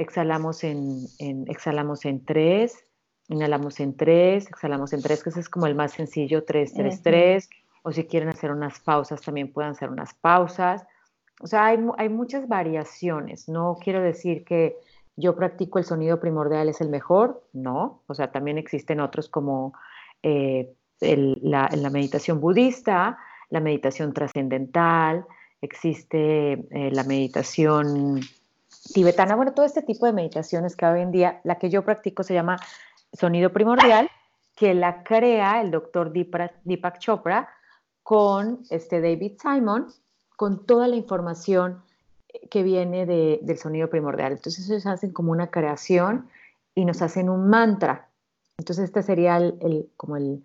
exhalamos 0.00 0.64
en, 0.64 1.06
exhalamos 1.46 2.04
en 2.04 2.24
tres, 2.24 2.84
inhalamos 3.28 3.80
en 3.80 3.96
tres, 3.96 4.48
exhalamos 4.48 4.92
en 4.92 5.02
tres, 5.02 5.22
que 5.22 5.30
ese 5.30 5.40
es 5.40 5.48
como 5.48 5.66
el 5.66 5.74
más 5.74 5.92
sencillo, 5.92 6.44
tres, 6.44 6.72
tres, 6.72 7.02
tres. 7.02 7.50
O 7.82 7.92
si 7.92 8.04
quieren 8.04 8.28
hacer 8.28 8.50
unas 8.50 8.80
pausas, 8.80 9.22
también 9.22 9.52
pueden 9.52 9.72
hacer 9.72 9.88
unas 9.90 10.14
pausas. 10.14 10.86
O 11.40 11.46
sea, 11.46 11.66
hay, 11.66 11.78
hay 11.96 12.08
muchas 12.08 12.46
variaciones. 12.46 13.48
No 13.48 13.78
quiero 13.82 14.02
decir 14.02 14.44
que 14.44 14.76
yo 15.16 15.36
practico 15.36 15.78
el 15.78 15.84
sonido 15.84 16.20
primordial 16.20 16.68
es 16.68 16.80
el 16.80 16.88
mejor, 16.88 17.42
no, 17.52 18.02
o 18.06 18.14
sea, 18.14 18.32
también 18.32 18.58
existen 18.58 19.00
otros 19.00 19.28
como 19.28 19.74
eh, 20.22 20.72
la, 21.00 21.68
meditación 21.90 22.40
budista, 22.40 23.18
la 23.50 23.60
meditación 23.60 24.12
trascendental, 24.12 25.26
existe 25.60 26.52
eh, 26.52 26.90
la 26.92 27.04
meditación 27.04 28.20
tibetana, 28.92 29.36
bueno, 29.36 29.52
todo 29.52 29.66
este 29.66 29.82
tipo 29.82 30.06
de 30.06 30.12
meditaciones 30.12 30.76
que 30.76 30.86
hoy 30.86 31.00
en 31.00 31.10
día, 31.10 31.40
la 31.44 31.56
que 31.56 31.70
yo 31.70 31.84
practico 31.84 32.22
se 32.22 32.34
llama 32.34 32.58
sonido 33.12 33.52
primordial, 33.52 34.10
que 34.56 34.74
la 34.74 35.02
crea 35.02 35.60
el 35.60 35.70
doctor 35.70 36.12
Deepak 36.12 36.98
Chopra 36.98 37.48
con 38.02 38.60
este 38.70 39.00
David 39.00 39.38
Simon, 39.40 39.88
con 40.36 40.66
toda 40.66 40.88
la 40.88 40.96
información 40.96 41.82
que 42.50 42.62
viene 42.62 43.06
del 43.06 43.58
sonido 43.58 43.88
primordial. 43.88 44.32
Entonces 44.32 44.68
ellos 44.68 44.86
hacen 44.86 45.12
como 45.12 45.32
una 45.32 45.50
creación 45.50 46.28
y 46.74 46.84
nos 46.84 47.02
hacen 47.02 47.28
un 47.28 47.48
mantra. 47.48 48.08
Entonces 48.58 48.84
este 48.84 49.02
sería 49.02 49.36
el, 49.36 49.88
como 49.96 50.16
el, 50.16 50.42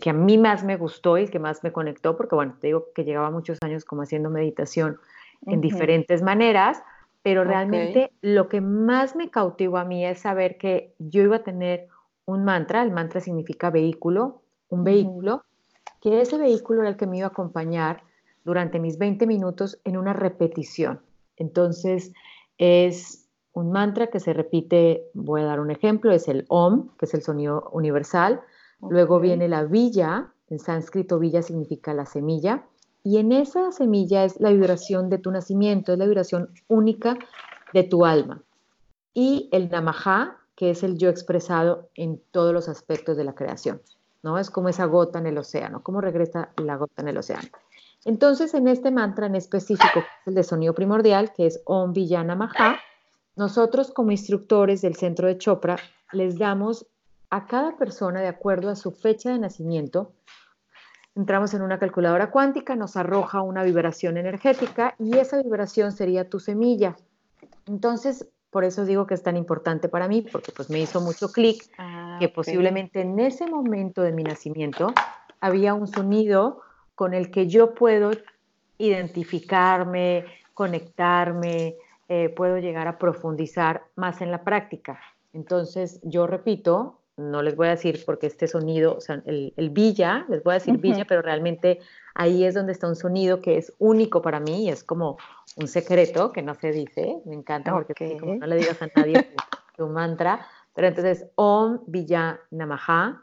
que 0.00 0.10
a 0.10 0.12
mí 0.12 0.38
más 0.38 0.64
me 0.64 0.76
gustó 0.76 1.18
y 1.18 1.24
el 1.24 1.30
que 1.30 1.38
más 1.38 1.62
me 1.62 1.72
conectó, 1.72 2.16
porque 2.16 2.34
bueno, 2.34 2.56
te 2.60 2.68
digo 2.68 2.86
que 2.94 3.04
llevaba 3.04 3.30
muchos 3.30 3.58
años 3.62 3.84
como 3.84 4.02
haciendo 4.02 4.30
meditación 4.30 4.98
en 5.46 5.60
diferentes 5.60 6.22
maneras, 6.22 6.82
pero 7.22 7.44
realmente 7.44 8.12
lo 8.20 8.48
que 8.48 8.60
más 8.60 9.14
me 9.14 9.30
cautivó 9.30 9.78
a 9.78 9.84
mí 9.84 10.04
es 10.04 10.20
saber 10.20 10.58
que 10.58 10.94
yo 10.98 11.22
iba 11.22 11.36
a 11.36 11.44
tener 11.44 11.88
un 12.24 12.44
mantra, 12.44 12.82
el 12.82 12.90
mantra 12.90 13.20
significa 13.20 13.70
vehículo, 13.70 14.42
un 14.68 14.84
vehículo, 14.84 15.44
que 16.00 16.20
ese 16.20 16.36
vehículo 16.38 16.80
era 16.80 16.90
el 16.90 16.96
que 16.96 17.06
me 17.06 17.18
iba 17.18 17.26
a 17.26 17.30
acompañar 17.30 18.02
durante 18.44 18.80
mis 18.80 18.98
20 18.98 19.26
minutos 19.26 19.80
en 19.84 19.96
una 19.96 20.12
repetición. 20.12 21.00
Entonces, 21.36 22.12
es 22.58 23.28
un 23.52 23.70
mantra 23.70 24.08
que 24.08 24.18
se 24.18 24.32
repite, 24.32 25.04
voy 25.14 25.42
a 25.42 25.44
dar 25.44 25.60
un 25.60 25.70
ejemplo, 25.70 26.10
es 26.10 26.26
el 26.26 26.44
OM, 26.48 26.88
que 26.96 27.06
es 27.06 27.14
el 27.14 27.22
sonido 27.22 27.70
universal. 27.72 28.40
Luego 28.80 29.20
viene 29.20 29.48
la 29.48 29.64
villa, 29.64 30.32
en 30.48 30.58
sánscrito 30.58 31.18
villa 31.18 31.42
significa 31.42 31.94
la 31.94 32.06
semilla, 32.06 32.64
y 33.04 33.18
en 33.18 33.32
esa 33.32 33.72
semilla 33.72 34.24
es 34.24 34.40
la 34.40 34.50
vibración 34.50 35.10
de 35.10 35.18
tu 35.18 35.30
nacimiento, 35.30 35.92
es 35.92 35.98
la 35.98 36.06
vibración 36.06 36.50
única 36.68 37.18
de 37.72 37.82
tu 37.82 38.04
alma. 38.04 38.42
Y 39.14 39.48
el 39.52 39.70
namaha, 39.70 40.38
que 40.54 40.70
es 40.70 40.82
el 40.82 40.98
yo 40.98 41.08
expresado 41.08 41.88
en 41.94 42.20
todos 42.30 42.52
los 42.52 42.68
aspectos 42.68 43.16
de 43.16 43.24
la 43.24 43.34
creación, 43.34 43.82
¿no? 44.22 44.38
Es 44.38 44.50
como 44.50 44.68
esa 44.68 44.84
gota 44.84 45.18
en 45.18 45.26
el 45.26 45.38
océano, 45.38 45.82
cómo 45.82 46.00
regresa 46.00 46.50
la 46.56 46.76
gota 46.76 47.02
en 47.02 47.08
el 47.08 47.18
océano. 47.18 47.48
Entonces, 48.04 48.54
en 48.54 48.68
este 48.68 48.90
mantra 48.90 49.26
en 49.26 49.36
específico, 49.36 50.02
el 50.26 50.34
de 50.34 50.42
sonido 50.42 50.74
primordial, 50.74 51.32
que 51.32 51.46
es 51.46 51.60
Om 51.64 51.92
Vijana 51.92 52.34
Maha, 52.34 52.78
nosotros 53.36 53.90
como 53.90 54.10
instructores 54.10 54.82
del 54.82 54.96
centro 54.96 55.26
de 55.26 55.38
Chopra 55.38 55.76
les 56.12 56.38
damos 56.38 56.86
a 57.30 57.46
cada 57.46 57.76
persona 57.76 58.20
de 58.20 58.28
acuerdo 58.28 58.68
a 58.68 58.76
su 58.76 58.90
fecha 58.90 59.30
de 59.30 59.38
nacimiento. 59.38 60.12
Entramos 61.14 61.52
en 61.52 61.62
una 61.62 61.78
calculadora 61.78 62.30
cuántica, 62.30 62.74
nos 62.74 62.96
arroja 62.96 63.42
una 63.42 63.62
vibración 63.62 64.16
energética 64.16 64.94
y 64.98 65.18
esa 65.18 65.42
vibración 65.42 65.92
sería 65.92 66.28
tu 66.28 66.40
semilla. 66.40 66.96
Entonces, 67.66 68.28
por 68.50 68.64
eso 68.64 68.84
digo 68.84 69.06
que 69.06 69.14
es 69.14 69.22
tan 69.22 69.36
importante 69.36 69.88
para 69.88 70.08
mí, 70.08 70.22
porque 70.22 70.52
pues 70.52 70.70
me 70.70 70.80
hizo 70.80 71.00
mucho 71.00 71.30
clic 71.30 71.70
ah, 71.78 72.16
que 72.18 72.28
posiblemente 72.28 73.02
en 73.02 73.18
ese 73.18 73.46
momento 73.46 74.02
de 74.02 74.12
mi 74.12 74.22
nacimiento 74.22 74.92
había 75.40 75.74
un 75.74 75.86
sonido 75.86 76.60
con 76.94 77.14
el 77.14 77.30
que 77.30 77.46
yo 77.46 77.74
puedo 77.74 78.12
identificarme, 78.78 80.24
conectarme, 80.54 81.76
eh, 82.08 82.28
puedo 82.30 82.58
llegar 82.58 82.88
a 82.88 82.98
profundizar 82.98 83.84
más 83.96 84.20
en 84.20 84.30
la 84.30 84.44
práctica. 84.44 85.00
Entonces, 85.32 86.00
yo 86.02 86.26
repito, 86.26 87.00
no 87.16 87.42
les 87.42 87.56
voy 87.56 87.68
a 87.68 87.70
decir 87.70 88.02
porque 88.06 88.26
este 88.26 88.48
sonido, 88.48 88.96
o 88.96 89.00
sea, 89.00 89.22
el, 89.26 89.70
villa, 89.70 90.24
les 90.28 90.42
voy 90.42 90.52
a 90.52 90.54
decir 90.54 90.78
villa, 90.78 91.04
pero 91.06 91.22
realmente 91.22 91.80
ahí 92.14 92.44
es 92.44 92.54
donde 92.54 92.72
está 92.72 92.88
un 92.88 92.96
sonido 92.96 93.40
que 93.40 93.58
es 93.58 93.72
único 93.78 94.22
para 94.22 94.40
mí 94.40 94.64
y 94.64 94.68
es 94.70 94.82
como 94.82 95.18
un 95.56 95.68
secreto 95.68 96.32
que 96.32 96.42
no 96.42 96.54
se 96.54 96.72
dice. 96.72 97.20
Me 97.26 97.34
encanta 97.34 97.72
porque 97.72 98.16
como 98.18 98.36
no 98.36 98.46
le 98.46 98.56
digas 98.56 98.80
a 98.80 98.88
nadie 98.96 99.28
tu, 99.76 99.88
mantra. 99.88 100.46
Pero 100.74 100.88
entonces, 100.88 101.26
Om 101.34 101.80
Villa 101.86 102.40
Namaha, 102.50 103.22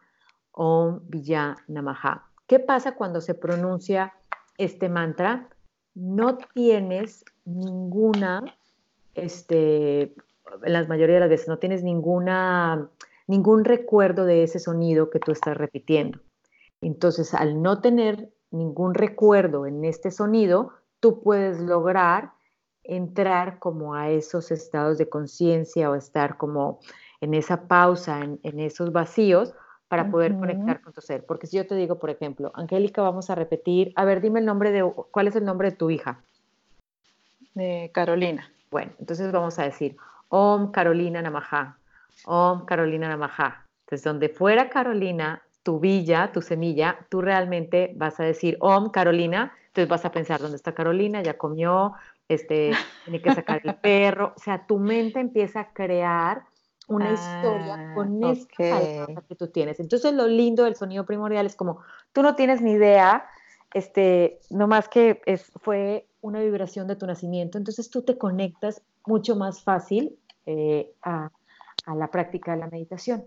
Om 0.52 1.00
Villa 1.08 1.56
Namaha. 1.68 2.28
¿Qué 2.46 2.60
pasa 2.60 2.96
cuando 2.96 3.22
se 3.22 3.34
pronuncia 3.34 4.14
este 4.58 4.90
mantra? 4.90 5.50
No 5.96 6.38
tienes 6.54 7.26
ninguna, 7.46 8.44
este, 9.16 10.14
la 10.62 10.84
mayoría 10.86 11.16
de 11.16 11.22
las 11.22 11.30
veces, 11.30 11.48
no 11.48 11.58
tienes 11.58 11.84
ninguna, 11.84 12.90
ningún 13.30 13.64
recuerdo 13.64 14.26
de 14.26 14.42
ese 14.42 14.58
sonido 14.58 15.12
que 15.12 15.20
tú 15.20 15.32
estás 15.32 15.56
repitiendo. 15.56 16.20
Entonces, 16.82 17.36
al 17.36 17.62
no 17.62 17.80
tener 17.80 18.34
ningún 18.50 18.96
recuerdo 18.96 19.68
en 19.68 19.86
este 19.86 20.10
sonido, 20.10 20.74
tú 21.00 21.22
puedes 21.22 21.60
lograr 21.60 22.32
entrar 22.84 23.60
como 23.60 23.94
a 23.94 24.10
esos 24.10 24.50
estados 24.50 24.98
de 24.98 25.10
conciencia 25.10 25.92
o 25.92 25.96
estar 25.96 26.38
como 26.38 26.80
en 27.22 27.36
esa 27.36 27.68
pausa, 27.68 28.22
en, 28.24 28.40
en, 28.42 28.60
esos 28.60 28.92
vacíos, 28.92 29.54
para 29.90 30.10
poder 30.10 30.36
conectar 30.38 30.82
con 30.82 30.94
tu 30.94 31.02
ser. 31.02 31.24
Porque 31.26 31.46
si 31.46 31.58
yo 31.58 31.68
te 31.68 31.76
digo, 31.76 32.00
por 32.00 32.10
ejemplo, 32.10 32.52
Angélica, 32.56 33.04
vamos 33.04 33.30
a 33.30 33.36
repetir, 33.36 33.94
a 33.96 34.06
ver, 34.06 34.22
dime 34.22 34.40
el 34.40 34.46
nombre 34.48 34.72
de, 34.72 34.84
¿cuál 35.12 35.28
es 35.28 35.36
el 35.36 35.46
nombre 35.46 35.70
de 35.70 35.78
tu 35.78 35.92
hija? 35.92 36.24
Carolina. 37.92 38.52
Bueno, 38.72 38.94
entonces 39.00 39.32
vamos 39.32 39.60
a 39.60 39.64
decir, 39.64 39.98
Om 40.30 40.72
Carolina 40.72 41.22
Namaha, 41.22 41.79
Om 42.26 42.66
Carolina 42.66 43.10
Namaha. 43.10 43.66
Entonces, 43.86 44.04
donde 44.04 44.30
fuera 44.30 44.70
Carolina, 44.70 45.42
tu 45.64 45.80
villa, 45.80 46.32
tu 46.32 46.42
semilla, 46.42 46.98
tú 47.10 47.22
realmente 47.22 47.94
vas 47.96 48.20
a 48.20 48.24
decir 48.24 48.58
Om 48.60 48.90
Carolina, 48.92 49.54
entonces 49.68 49.90
vas 49.90 50.06
a 50.06 50.12
pensar, 50.12 50.40
¿dónde 50.40 50.58
está 50.58 50.74
Carolina? 50.74 51.22
Ya 51.22 51.38
comió, 51.38 51.94
este, 52.28 52.72
tiene 53.06 53.22
que 53.22 53.34
sacar 53.34 53.62
el 53.64 53.76
perro. 53.76 54.34
O 54.36 54.40
sea, 54.40 54.66
tu 54.66 54.80
mente 54.80 55.20
empieza 55.20 55.62
a 55.62 55.74
crear 55.74 56.44
una 56.88 57.12
historia 57.14 57.76
ah, 57.76 57.94
con 57.94 58.24
esta 58.24 59.06
que 59.28 59.36
tú 59.36 59.48
tienes. 59.48 59.80
Entonces 59.80 60.12
lo 60.14 60.28
lindo 60.28 60.64
del 60.64 60.76
sonido 60.76 61.06
primordial 61.06 61.46
es 61.46 61.56
como 61.56 61.82
tú 62.14 62.24
no 62.24 62.36
tienes 62.36 62.62
ni 62.62 62.72
idea, 62.72 63.30
este, 63.74 64.40
no 64.50 64.68
más 64.68 64.90
que 64.90 65.22
es, 65.26 65.52
fue 65.62 66.08
una 66.22 66.40
vibración 66.40 66.88
de 66.88 66.96
tu 66.96 67.06
nacimiento, 67.06 67.60
entonces 67.60 67.90
tú 67.92 68.02
te 68.02 68.18
conectas 68.18 68.82
mucho 69.06 69.36
más 69.36 69.62
fácil 69.64 70.18
eh, 70.48 70.92
a, 71.04 71.30
la 71.96 72.12
práctica 72.12 72.52
de 72.52 72.58
la 72.58 72.68
meditación. 72.68 73.26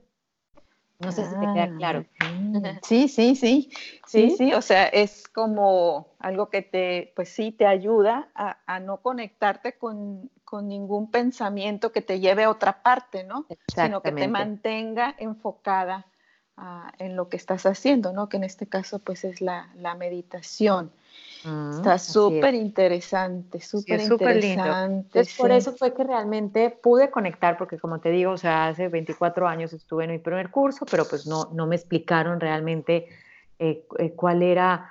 No 0.99 1.11
sé 1.11 1.25
si 1.25 1.35
te 1.35 1.41
queda 1.41 1.65
ah, 1.65 1.75
claro. 1.79 2.05
Sí, 2.83 3.09
sí, 3.09 3.35
sí, 3.35 3.71
sí, 4.07 4.31
sí, 4.31 4.53
o 4.53 4.63
sea, 4.63 4.87
es 4.87 5.29
como 5.29 6.15
algo 6.21 6.49
que 6.49 6.63
te, 6.63 7.13
pues 7.17 7.29
sí, 7.29 7.51
te 7.51 7.67
ayuda 7.67 8.29
a 8.35 8.79
no 8.81 8.99
conectarte 8.99 9.73
con, 9.79 10.31
con 10.53 10.69
ningún 10.69 11.11
pensamiento 11.11 11.93
que 11.93 12.03
te 12.03 12.21
lleve 12.21 12.45
a 12.45 12.51
otra 12.51 12.83
parte, 12.83 13.25
¿no? 13.25 13.47
Sino 13.75 14.03
que 14.03 14.13
te 14.13 14.29
mantenga 14.29 15.15
enfocada 15.17 16.05
ah, 16.59 16.93
en 16.99 17.17
lo 17.17 17.31
que 17.31 17.39
estás 17.39 17.65
haciendo, 17.65 18.13
¿no? 18.13 18.29
Que 18.29 18.37
en 18.37 18.45
este 18.45 18.67
caso, 18.67 18.99
pues, 18.99 19.25
es 19.25 19.41
la, 19.41 19.73
meditación. 19.99 20.93
Mm, 21.45 21.71
Está 21.77 21.99
súper 21.99 22.55
interesante, 22.55 23.61
súper 23.61 24.01
interesante. 24.01 25.23
Por 25.37 25.51
eso 25.51 25.73
fue 25.73 25.93
que 25.93 26.05
realmente 26.05 26.71
pude 26.71 27.11
conectar, 27.11 27.57
porque 27.59 27.79
como 27.79 28.01
te 28.01 28.11
digo, 28.11 28.33
o 28.33 28.37
sea, 28.39 28.69
hace 28.69 28.89
24 28.89 29.49
años 29.49 29.73
estuve 29.73 30.05
en 30.05 30.13
mi 30.13 30.19
primer 30.19 30.51
curso, 30.51 30.87
pero 30.91 31.05
pues 31.05 31.27
no, 31.27 31.51
no 31.53 31.67
me 31.67 31.77
explicaron 31.77 32.39
realmente 32.41 33.09
eh, 33.59 33.87
eh, 33.99 34.13
cuál 34.15 34.43
era 34.43 34.91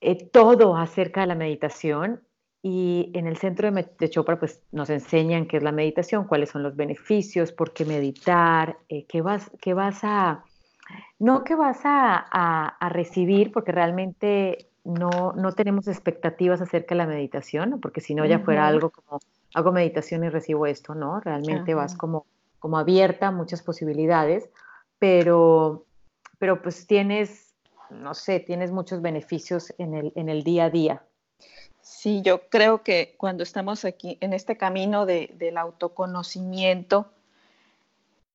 eh, 0.00 0.28
todo 0.30 0.76
acerca 0.76 1.22
de 1.22 1.26
la 1.28 1.34
meditación. 1.34 2.20
Y 2.62 3.10
en 3.12 3.26
el 3.26 3.36
centro 3.36 3.70
de, 3.70 4.10
Chopra 4.10 4.38
pues, 4.38 4.62
nos 4.72 4.88
enseñan 4.88 5.46
qué 5.46 5.58
es 5.58 5.62
la 5.62 5.72
meditación, 5.72 6.26
cuáles 6.26 6.50
son 6.50 6.62
los 6.62 6.76
beneficios, 6.76 7.52
por 7.52 7.72
qué 7.72 7.84
meditar, 7.84 8.78
eh, 8.88 9.04
qué, 9.06 9.20
vas, 9.20 9.50
qué 9.60 9.74
vas 9.74 10.00
a, 10.02 10.44
no 11.18 11.44
que 11.44 11.54
vas 11.54 11.80
a, 11.84 12.76
recibir, 12.90 13.52
porque 13.52 13.72
realmente 13.72 14.70
no, 14.84 15.32
no, 15.32 15.52
tenemos 15.52 15.88
expectativas 15.88 16.60
acerca 16.60 16.94
de 16.94 16.98
la 16.98 17.06
meditación, 17.06 17.80
porque 17.80 18.00
si 18.00 18.14
no 18.14 18.26
ya 18.26 18.40
fuera 18.40 18.66
algo 18.66 18.90
como 18.90 19.20
hago 19.54 19.72
meditación 19.72 20.24
y 20.24 20.28
recibo 20.28 20.66
esto, 20.66 20.94
¿no? 20.94 21.20
Realmente 21.20 21.74
vas 21.74 21.96
como, 21.96 22.26
como 22.58 22.76
abierta 22.76 23.28
a 23.28 23.30
muchas 23.30 23.62
posibilidades, 23.62 24.50
pero, 24.98 25.86
pero 26.38 26.60
pues 26.60 26.86
tienes, 26.86 27.54
no 27.88 28.14
sé, 28.14 28.40
tienes 28.40 28.72
muchos 28.72 29.00
beneficios 29.00 29.72
en 29.78 29.94
el, 29.94 30.12
en 30.16 30.28
el 30.28 30.42
día 30.42 30.64
a 30.64 30.70
día. 30.70 31.02
Sí, 31.80 32.20
yo 32.22 32.48
creo 32.48 32.82
que 32.82 33.14
cuando 33.16 33.42
estamos 33.42 33.84
aquí 33.84 34.18
en 34.20 34.32
este 34.32 34.56
camino 34.56 35.06
de, 35.06 35.32
del 35.38 35.56
autoconocimiento, 35.56 37.10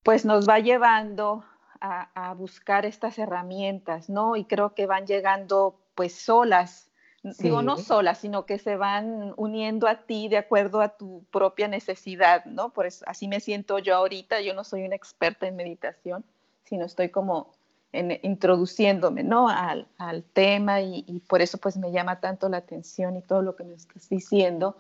pues 0.04 0.24
nos 0.24 0.48
va 0.48 0.60
llevando 0.60 1.44
a, 1.82 2.10
a, 2.14 2.34
buscar 2.34 2.86
estas 2.86 3.20
herramientas, 3.20 4.10
¿no? 4.10 4.36
Y 4.36 4.46
creo 4.46 4.74
que 4.74 4.86
van 4.86 5.06
llegando 5.06 5.76
pues 6.00 6.16
solas 6.16 6.90
digo 7.24 7.62
no 7.62 7.76
sola, 7.76 8.16
sino 8.16 8.46
que 8.46 8.58
se 8.58 8.78
van 8.78 9.34
uniendo 9.36 9.86
a 9.86 10.06
ti 10.06 10.30
de 10.30 10.38
acuerdo 10.38 10.80
a 10.80 10.96
tu 10.96 11.26
propia 11.30 11.68
necesidad, 11.68 12.46
¿no? 12.46 12.70
Por 12.70 12.86
eso 12.86 13.04
así 13.06 13.28
me 13.28 13.42
siento 13.42 13.80
yo 13.80 13.98
ahorita, 13.98 14.40
yo 14.40 14.54
no 14.54 14.64
soy 14.64 14.86
una 14.86 14.96
experta 14.96 15.46
en 15.46 15.58
meditación, 15.58 16.24
sino 16.64 16.86
estoy 16.86 17.10
como 17.10 17.52
introduciéndome, 17.92 19.24
¿no? 19.24 19.50
Al, 19.50 20.24
tema 20.32 20.80
y, 20.80 21.22
por 21.28 21.42
eso 21.42 21.58
pues 21.58 21.76
me 21.76 21.92
llama 21.92 22.22
tanto 22.22 22.48
la 22.48 22.56
atención 22.56 23.18
y 23.18 23.22
todo 23.22 23.42
lo 23.42 23.58
que 23.58 23.66
me 23.66 23.74
estás 23.74 24.08
diciendo. 24.08 24.78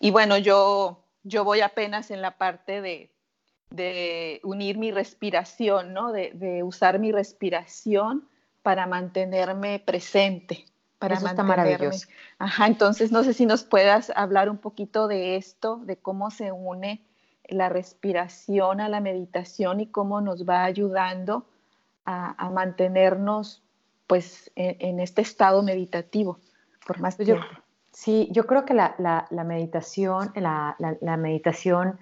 Y 0.00 0.12
bueno, 0.12 0.38
yo, 0.38 1.02
yo 1.24 1.44
voy 1.44 1.60
apenas 1.60 2.10
en 2.10 2.22
la 2.22 2.38
parte 2.38 2.80
de, 2.80 4.40
unir 4.44 4.78
mi 4.78 4.92
respiración, 4.92 5.92
¿no? 5.92 6.10
de 6.10 6.62
usar 6.62 6.98
mi 6.98 7.12
respiración 7.12 8.26
para 8.66 8.88
mantenerme 8.88 9.78
presente, 9.78 10.64
para 10.98 11.14
Eso 11.14 11.28
está 11.28 11.44
maravilloso. 11.44 12.08
Ajá, 12.40 12.66
entonces 12.66 13.12
no 13.12 13.22
sé 13.22 13.32
si 13.32 13.46
nos 13.46 13.62
puedas 13.62 14.10
hablar 14.16 14.50
un 14.50 14.58
poquito 14.58 15.06
de 15.06 15.36
esto, 15.36 15.76
de 15.84 15.98
cómo 15.98 16.32
se 16.32 16.50
une 16.50 17.00
la 17.44 17.68
respiración 17.68 18.80
a 18.80 18.88
la 18.88 18.98
meditación 18.98 19.78
y 19.78 19.86
cómo 19.86 20.20
nos 20.20 20.48
va 20.48 20.64
ayudando 20.64 21.46
a, 22.06 22.50
mantenernos 22.50 23.62
pues 24.08 24.50
en, 24.56 24.98
este 24.98 25.22
estado 25.22 25.62
meditativo 25.62 26.40
por 26.84 26.98
más 26.98 27.16
tiempo. 27.16 27.46
sí, 27.92 28.28
yo 28.32 28.48
creo 28.48 28.64
que 28.64 28.74
la, 28.74 28.96
la 28.98 29.44
meditación, 29.44 30.32
la, 30.34 30.74
la 30.78 31.16
meditación 31.16 32.00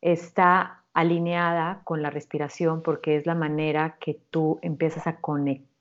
está 0.00 0.84
alineada 0.92 1.80
con 1.82 2.02
la 2.02 2.10
respiración 2.10 2.84
porque 2.84 3.16
es 3.16 3.26
la 3.26 3.34
manera 3.34 3.96
que 3.98 4.20
tú 4.30 4.60
empiezas 4.62 5.08
a 5.08 5.16
conectar, 5.16 5.73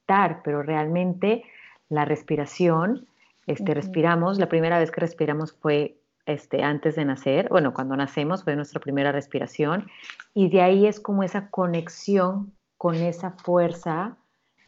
pero 0.43 0.63
realmente 0.63 1.43
la 1.89 2.05
respiración, 2.05 3.07
este, 3.47 3.73
respiramos, 3.73 4.39
la 4.39 4.47
primera 4.47 4.79
vez 4.79 4.91
que 4.91 5.01
respiramos 5.01 5.53
fue 5.53 5.97
este, 6.25 6.63
antes 6.63 6.95
de 6.95 7.05
nacer, 7.05 7.49
bueno, 7.49 7.73
cuando 7.73 7.95
nacemos 7.95 8.43
fue 8.43 8.55
nuestra 8.55 8.79
primera 8.79 9.11
respiración, 9.11 9.87
y 10.33 10.49
de 10.49 10.61
ahí 10.61 10.87
es 10.87 10.99
como 10.99 11.23
esa 11.23 11.49
conexión 11.49 12.53
con 12.77 12.95
esa 12.95 13.31
fuerza, 13.31 14.17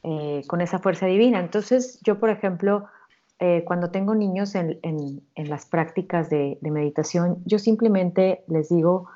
eh, 0.04 0.42
con 0.48 0.62
esa 0.62 0.80
fuerza 0.80 1.06
divina. 1.06 1.40
Entonces, 1.40 2.00
yo, 2.04 2.20
por 2.20 2.30
ejemplo, 2.30 2.86
eh, 3.40 3.64
cuando 3.66 3.90
tengo 3.90 4.16
niños 4.16 4.56
en, 4.56 4.80
las 5.36 5.66
prácticas 5.66 6.30
de, 6.30 6.58
de, 6.62 6.72
meditación, 6.72 7.38
yo 7.46 7.60
simplemente 7.60 8.44
les 8.48 8.70
digo 8.70 9.10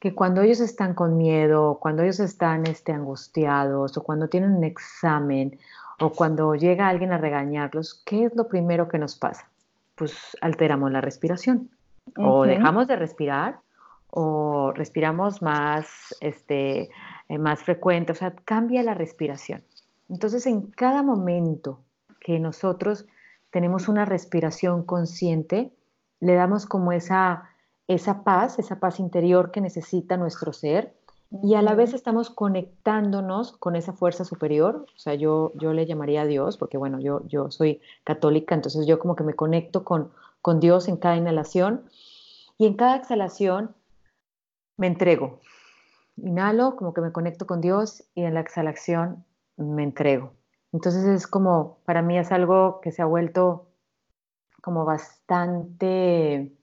que 0.00 0.14
cuando 0.14 0.42
ellos 0.42 0.60
están 0.60 0.94
con 0.94 1.16
miedo, 1.16 1.78
cuando 1.80 2.02
ellos 2.02 2.20
están 2.20 2.66
este, 2.66 2.92
angustiados 2.92 3.96
o 3.96 4.02
cuando 4.02 4.28
tienen 4.28 4.52
un 4.52 4.64
examen 4.64 5.58
o 6.00 6.10
cuando 6.10 6.54
llega 6.54 6.88
alguien 6.88 7.12
a 7.12 7.18
regañarlos, 7.18 8.02
¿qué 8.06 8.24
es 8.24 8.36
lo 8.36 8.46
primero 8.46 8.88
que 8.88 8.98
nos 8.98 9.16
pasa? 9.16 9.48
Pues 9.96 10.36
alteramos 10.40 10.92
la 10.92 11.00
respiración. 11.00 11.70
O 12.16 12.44
dejamos 12.44 12.86
de 12.86 12.96
respirar 12.96 13.60
o 14.10 14.72
respiramos 14.72 15.42
más, 15.42 16.14
este, 16.20 16.88
eh, 17.28 17.38
más 17.38 17.62
frecuente, 17.62 18.12
o 18.12 18.14
sea, 18.14 18.32
cambia 18.44 18.82
la 18.82 18.94
respiración. 18.94 19.62
Entonces, 20.08 20.46
en 20.46 20.62
cada 20.70 21.02
momento 21.02 21.80
que 22.20 22.38
nosotros 22.38 23.06
tenemos 23.50 23.88
una 23.88 24.04
respiración 24.04 24.84
consciente, 24.84 25.72
le 26.20 26.34
damos 26.34 26.66
como 26.66 26.92
esa, 26.92 27.50
esa 27.88 28.22
paz, 28.22 28.58
esa 28.58 28.78
paz 28.78 29.00
interior 29.00 29.50
que 29.50 29.60
necesita 29.60 30.16
nuestro 30.16 30.52
ser 30.52 30.94
y 31.30 31.54
a 31.54 31.62
la 31.62 31.74
vez 31.74 31.92
estamos 31.92 32.30
conectándonos 32.30 33.52
con 33.52 33.76
esa 33.76 33.92
fuerza 33.92 34.24
superior, 34.24 34.86
o 34.94 34.98
sea, 34.98 35.14
yo, 35.14 35.52
yo 35.56 35.74
le 35.74 35.84
llamaría 35.84 36.22
a 36.22 36.26
Dios, 36.26 36.56
porque 36.56 36.78
bueno, 36.78 37.00
yo, 37.00 37.26
yo 37.26 37.50
soy 37.50 37.82
católica, 38.04 38.54
entonces 38.54 38.86
yo 38.86 38.98
como 38.98 39.14
que 39.14 39.24
me 39.24 39.34
conecto 39.34 39.84
con, 39.84 40.10
con 40.40 40.58
Dios 40.58 40.88
en 40.88 40.96
cada 40.96 41.16
inhalación 41.16 41.84
y 42.56 42.66
en 42.66 42.74
cada 42.74 42.96
exhalación 42.96 43.74
me 44.78 44.86
entrego. 44.86 45.40
Inhalo, 46.16 46.76
como 46.76 46.94
que 46.94 47.02
me 47.02 47.12
conecto 47.12 47.46
con 47.46 47.60
Dios 47.60 48.04
y 48.14 48.22
en 48.22 48.34
la 48.34 48.40
exhalación 48.40 49.24
me 49.56 49.82
entrego. 49.82 50.32
Entonces 50.72 51.04
es 51.04 51.26
como, 51.26 51.78
para 51.84 52.00
mí 52.00 52.18
es 52.18 52.32
algo 52.32 52.80
que 52.80 52.90
se 52.90 53.02
ha 53.02 53.06
vuelto 53.06 53.68
como 54.62 54.84
bastante 54.84 56.57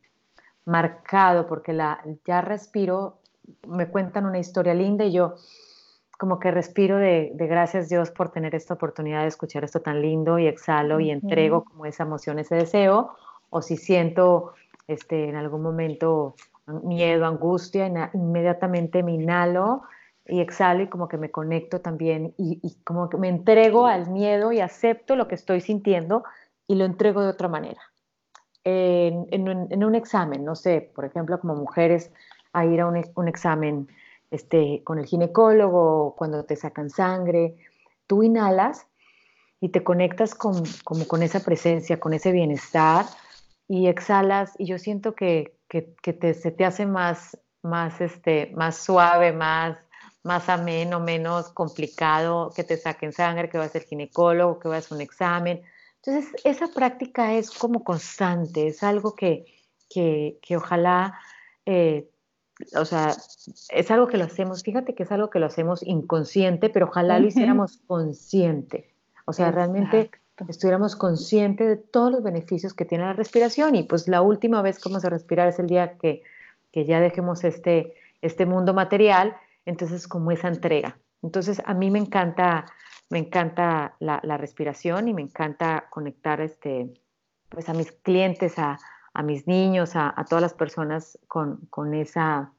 marcado 0.66 1.48
porque 1.48 1.74
la, 1.74 2.04
ya 2.26 2.42
respiro 2.42 3.20
me 3.68 3.88
cuentan 3.88 4.26
una 4.26 4.40
historia 4.40 4.74
linda 4.74 5.06
y 5.06 5.12
yo 5.12 5.36
como 6.18 6.40
que 6.40 6.52
respiro 6.52 6.98
de, 6.98 7.32
gracias 7.36 7.90
Dios 7.90 8.12
por 8.12 8.32
tener 8.32 8.56
esta 8.56 8.74
oportunidad 8.74 9.22
de 9.22 9.28
escuchar 9.28 9.64
esto 9.64 9.82
tan 9.82 10.02
lindo 10.02 10.40
y 10.40 10.48
exhalo 10.48 11.00
y 11.00 11.12
entrego 11.12 11.66
como 11.66 11.86
esa 11.86 12.04
emoción, 12.04 12.40
ese 12.40 12.56
deseo, 12.56 13.16
o 13.50 13.62
si 13.62 13.76
siento 13.76 14.54
este, 14.88 15.28
en 15.28 15.36
algún 15.36 15.62
momento 15.62 16.36
miedo, 16.84 17.26
angustia, 17.26 17.88
inmediatamente 18.14 19.04
me 19.04 19.14
inhalo 19.14 19.84
y 20.28 20.40
exhalo 20.40 20.84
y 20.84 20.88
como 20.88 21.08
que 21.08 21.18
me 21.18 21.32
conecto 21.32 21.82
también 21.82 22.34
y, 22.38 22.78
como 22.84 23.10
que 23.10 23.18
me 23.18 23.30
entrego 23.30 23.86
al 23.86 24.10
miedo 24.10 24.52
y 24.52 24.60
acepto 24.60 25.16
lo 25.16 25.28
que 25.28 25.36
estoy 25.36 25.62
sintiendo 25.62 26.24
y 26.68 26.76
lo 26.76 26.86
entrego 26.86 27.22
de 27.22 27.28
otra 27.28 27.48
manera. 27.48 27.82
En, 28.68 29.84
un 29.84 29.96
examen, 29.96 30.44
no 30.44 30.56
sé, 30.56 30.92
por 30.94 31.06
ejemplo, 31.06 31.40
como 31.40 31.56
mujeres 31.56 32.12
a 32.52 32.66
ir 32.66 32.82
a 32.82 32.88
un, 32.88 33.28
examen 33.28 33.88
este, 34.32 34.82
con 34.84 34.98
el 34.98 35.06
ginecólogo, 35.06 36.16
cuando 36.18 36.44
te 36.46 36.56
sacan 36.56 36.90
sangre, 36.90 37.56
tú 38.08 38.24
inhalas 38.24 38.88
y 39.62 39.70
te 39.70 39.84
conectas 39.84 40.34
con, 40.34 40.64
como 40.84 41.08
con 41.08 41.22
esa 41.22 41.42
presencia, 41.42 42.00
con 42.00 42.14
ese 42.14 42.32
bienestar 42.32 43.06
y 43.68 43.88
exhalas 43.88 44.54
y 44.58 44.66
yo 44.66 44.78
siento 44.80 45.14
que, 45.16 45.56
que, 45.70 45.82
te, 45.82 46.34
se 46.34 46.52
te 46.52 46.66
hace 46.66 46.86
más, 46.86 47.38
más, 47.62 48.02
este, 48.02 48.52
más 48.56 48.78
suave, 48.78 49.32
más, 49.32 49.78
más 50.24 50.50
ameno, 50.50 51.00
menos 51.00 51.50
complicado 51.50 52.52
que 52.56 52.64
te 52.64 52.78
saquen 52.78 53.14
sangre, 53.14 53.50
que 53.50 53.58
vas 53.58 53.76
al 53.76 53.84
ginecólogo, 53.84 54.60
que 54.60 54.68
vas 54.68 54.92
a 54.92 54.96
un 54.96 55.02
examen. 55.02 55.62
Entonces, 56.06 56.34
esa 56.44 56.68
práctica 56.68 57.34
es 57.34 57.52
como 57.52 57.84
constante, 57.84 58.68
es 58.68 58.84
algo 58.84 59.16
que, 59.16 59.46
que, 59.90 60.38
que 60.42 60.58
ojalá 60.58 61.20
eh, 61.66 62.10
o 62.76 62.86
sea, 62.86 63.16
es 63.70 63.92
algo 63.92 64.08
que 64.08 64.18
lo 64.18 64.24
hacemos, 64.24 64.64
fíjate 64.64 64.96
que 64.96 65.04
es 65.04 65.12
algo 65.12 65.30
que 65.30 65.40
lo 65.40 65.46
hacemos 65.46 65.84
inconsciente, 65.84 66.70
pero 66.70 66.88
ojalá 66.88 67.20
lo 67.20 67.28
hiciéramos 67.28 67.82
consciente. 67.86 68.94
O 69.26 69.34
sea, 69.34 69.52
realmente 69.52 70.12
estuviéramos 70.48 70.96
conscientes 70.96 71.68
de 71.68 71.78
todos 71.78 72.12
los 72.12 72.24
beneficios 72.24 72.74
que 72.74 72.86
tiene 72.86 73.04
la 73.04 73.14
respiración 73.14 73.76
y 73.76 73.84
pues 73.84 74.08
la 74.08 74.22
última 74.22 74.62
vez 74.62 74.80
que 74.80 74.90
vamos 74.90 75.04
a 75.04 75.10
respirar 75.10 75.48
es 75.48 75.60
el 75.60 75.68
día 75.68 75.98
que, 75.98 76.24
que 76.72 76.86
ya 76.86 77.00
dejemos 77.00 77.44
este, 77.44 77.94
este 78.22 78.46
mundo 78.46 78.74
material, 78.74 79.36
entonces 79.66 80.08
como 80.08 80.32
esa 80.32 80.48
entrega. 80.48 80.98
Entonces 81.24 81.62
a 81.66 81.74
mí 81.74 81.92
me 81.92 82.00
encanta, 82.00 82.66
me 83.10 83.20
encanta 83.20 83.96
la, 84.00 84.20
la 84.24 84.38
respiración 84.38 85.08
y 85.08 85.14
me 85.14 85.22
encanta 85.22 85.88
conectar 85.90 86.42
este, 86.42 86.94
pues 87.50 87.70
a 87.70 87.74
mis 87.74 87.92
clientes, 87.92 88.58
a, 88.58 88.80
a 89.14 89.24
mis 89.24 89.48
niños, 89.48 89.92
a, 89.96 90.14
todas 90.30 90.42
las 90.42 90.54
personas 90.54 91.18
con, 91.28 91.58
con 91.70 91.94
esa, 91.94 92.52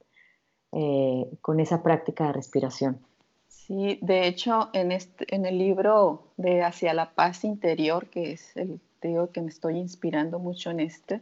eh, 0.72 1.26
con 1.42 1.60
esa 1.60 1.82
práctica 1.82 2.28
de 2.28 2.32
respiración. 2.32 3.00
Sí, 3.48 3.98
de 4.02 4.26
hecho, 4.26 4.70
en, 4.72 4.92
este, 4.92 5.34
en 5.34 5.44
el 5.44 5.58
libro 5.58 6.32
de 6.36 6.62
Hacia 6.62 6.94
la 6.94 7.10
Paz 7.10 7.44
Interior, 7.44 8.06
que 8.06 8.32
es 8.32 8.56
el 8.56 8.80
digo 9.06 9.30
que 9.30 9.40
me 9.40 9.48
estoy 9.48 9.78
inspirando 9.78 10.38
mucho 10.38 10.70
en 10.70 10.80
este, 10.80 11.20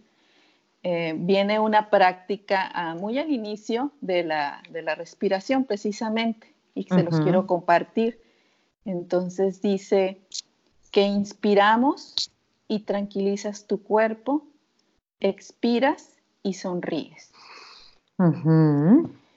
eh, 0.83 1.15
viene 1.17 1.59
una 1.59 1.89
práctica 1.91 2.71
ah, 2.75 2.95
muy 2.95 3.19
al 3.19 3.31
inicio 3.31 3.93
de 4.01 4.25
la, 4.25 4.63
de 4.71 4.83
la, 4.83 4.95
respiración 4.95 5.65
precisamente 5.65 6.55
y 6.75 6.85
se 6.85 7.03
los 7.03 7.21
quiero 7.21 7.47
compartir. 7.47 8.21
Entonces 8.85 9.63
dice 9.63 10.21
que 10.91 11.03
inspiramos 11.03 12.31
y 12.69 12.81
tranquilizas 12.81 13.67
tu 13.67 13.83
cuerpo 13.83 14.47
expiras 15.21 16.17
y 16.43 16.55
sonríes. 16.55 17.33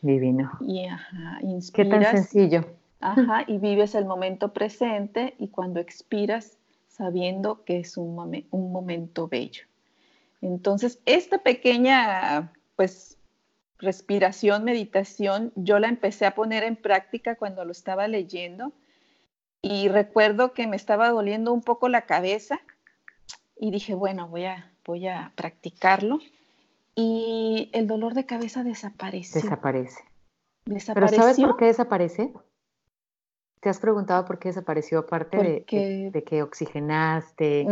Divino. 0.02 0.52
Y 0.62 0.86
ajá, 0.86 1.40
inspiras. 1.42 2.00
Qué 2.00 2.06
tan 2.06 2.18
sencillo. 2.18 2.66
Ajá, 3.00 3.44
y 3.48 3.58
vives 3.58 3.96
el 3.96 4.06
momento 4.06 4.54
presente 4.54 5.36
y 5.40 5.50
cuando 5.50 5.80
expiras 5.80 6.58
sabiendo 6.88 7.64
que 7.64 7.80
es 7.80 7.96
un, 7.96 8.46
un 8.52 8.72
momento 8.72 9.28
bello. 9.28 9.64
Entonces, 10.42 11.00
esta 11.06 11.40
pequeña, 11.40 12.52
pues, 12.76 13.18
respiración, 13.78 14.64
meditación, 14.64 15.52
yo 15.56 15.80
la 15.80 15.90
empecé 15.90 16.26
a 16.26 16.34
poner 16.34 16.64
en 16.64 16.76
práctica 16.76 17.36
cuando 17.36 17.64
lo 17.66 17.72
estaba 17.72 18.08
leyendo 18.08 18.74
y 19.70 19.90
recuerdo 19.90 20.54
que 20.54 20.68
me 20.68 20.76
estaba 20.76 21.10
doliendo 21.10 21.54
un 21.54 21.62
poco 21.62 21.90
la 21.90 22.04
cabeza 22.04 22.60
y 23.60 23.72
dije, 23.72 23.96
bueno, 23.96 24.28
voy 24.30 24.46
a, 24.46 24.72
voy 24.86 25.08
a 25.08 25.34
practicarlo 25.36 26.20
y 26.96 27.70
el 27.74 27.86
dolor 27.88 28.14
de 28.14 28.26
cabeza 28.26 28.64
desaparece. 28.64 29.42
Desaparece. 29.42 30.04
¿Pero 30.66 31.08
sabes 31.08 31.40
por 31.40 31.58
qué 31.58 31.66
desaparece? 31.66 32.34
¿Te 33.60 33.70
has 33.70 33.80
preguntado 33.80 34.26
por 34.26 34.40
qué 34.40 34.50
desapareció 34.50 35.00
aparte 35.00 35.38
de, 35.38 36.12
de, 36.12 36.24
que 36.24 36.44
oxigenaste? 36.44 37.68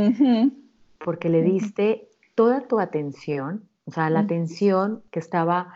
Porque 1.04 1.30
le 1.30 1.44
diste 1.44 2.10
toda 2.34 2.68
tu 2.68 2.80
atención, 2.80 3.70
o 3.86 3.92
sea, 3.92 4.10
la 4.10 4.22
atención 4.22 5.04
que 5.12 5.20
estaba 5.20 5.74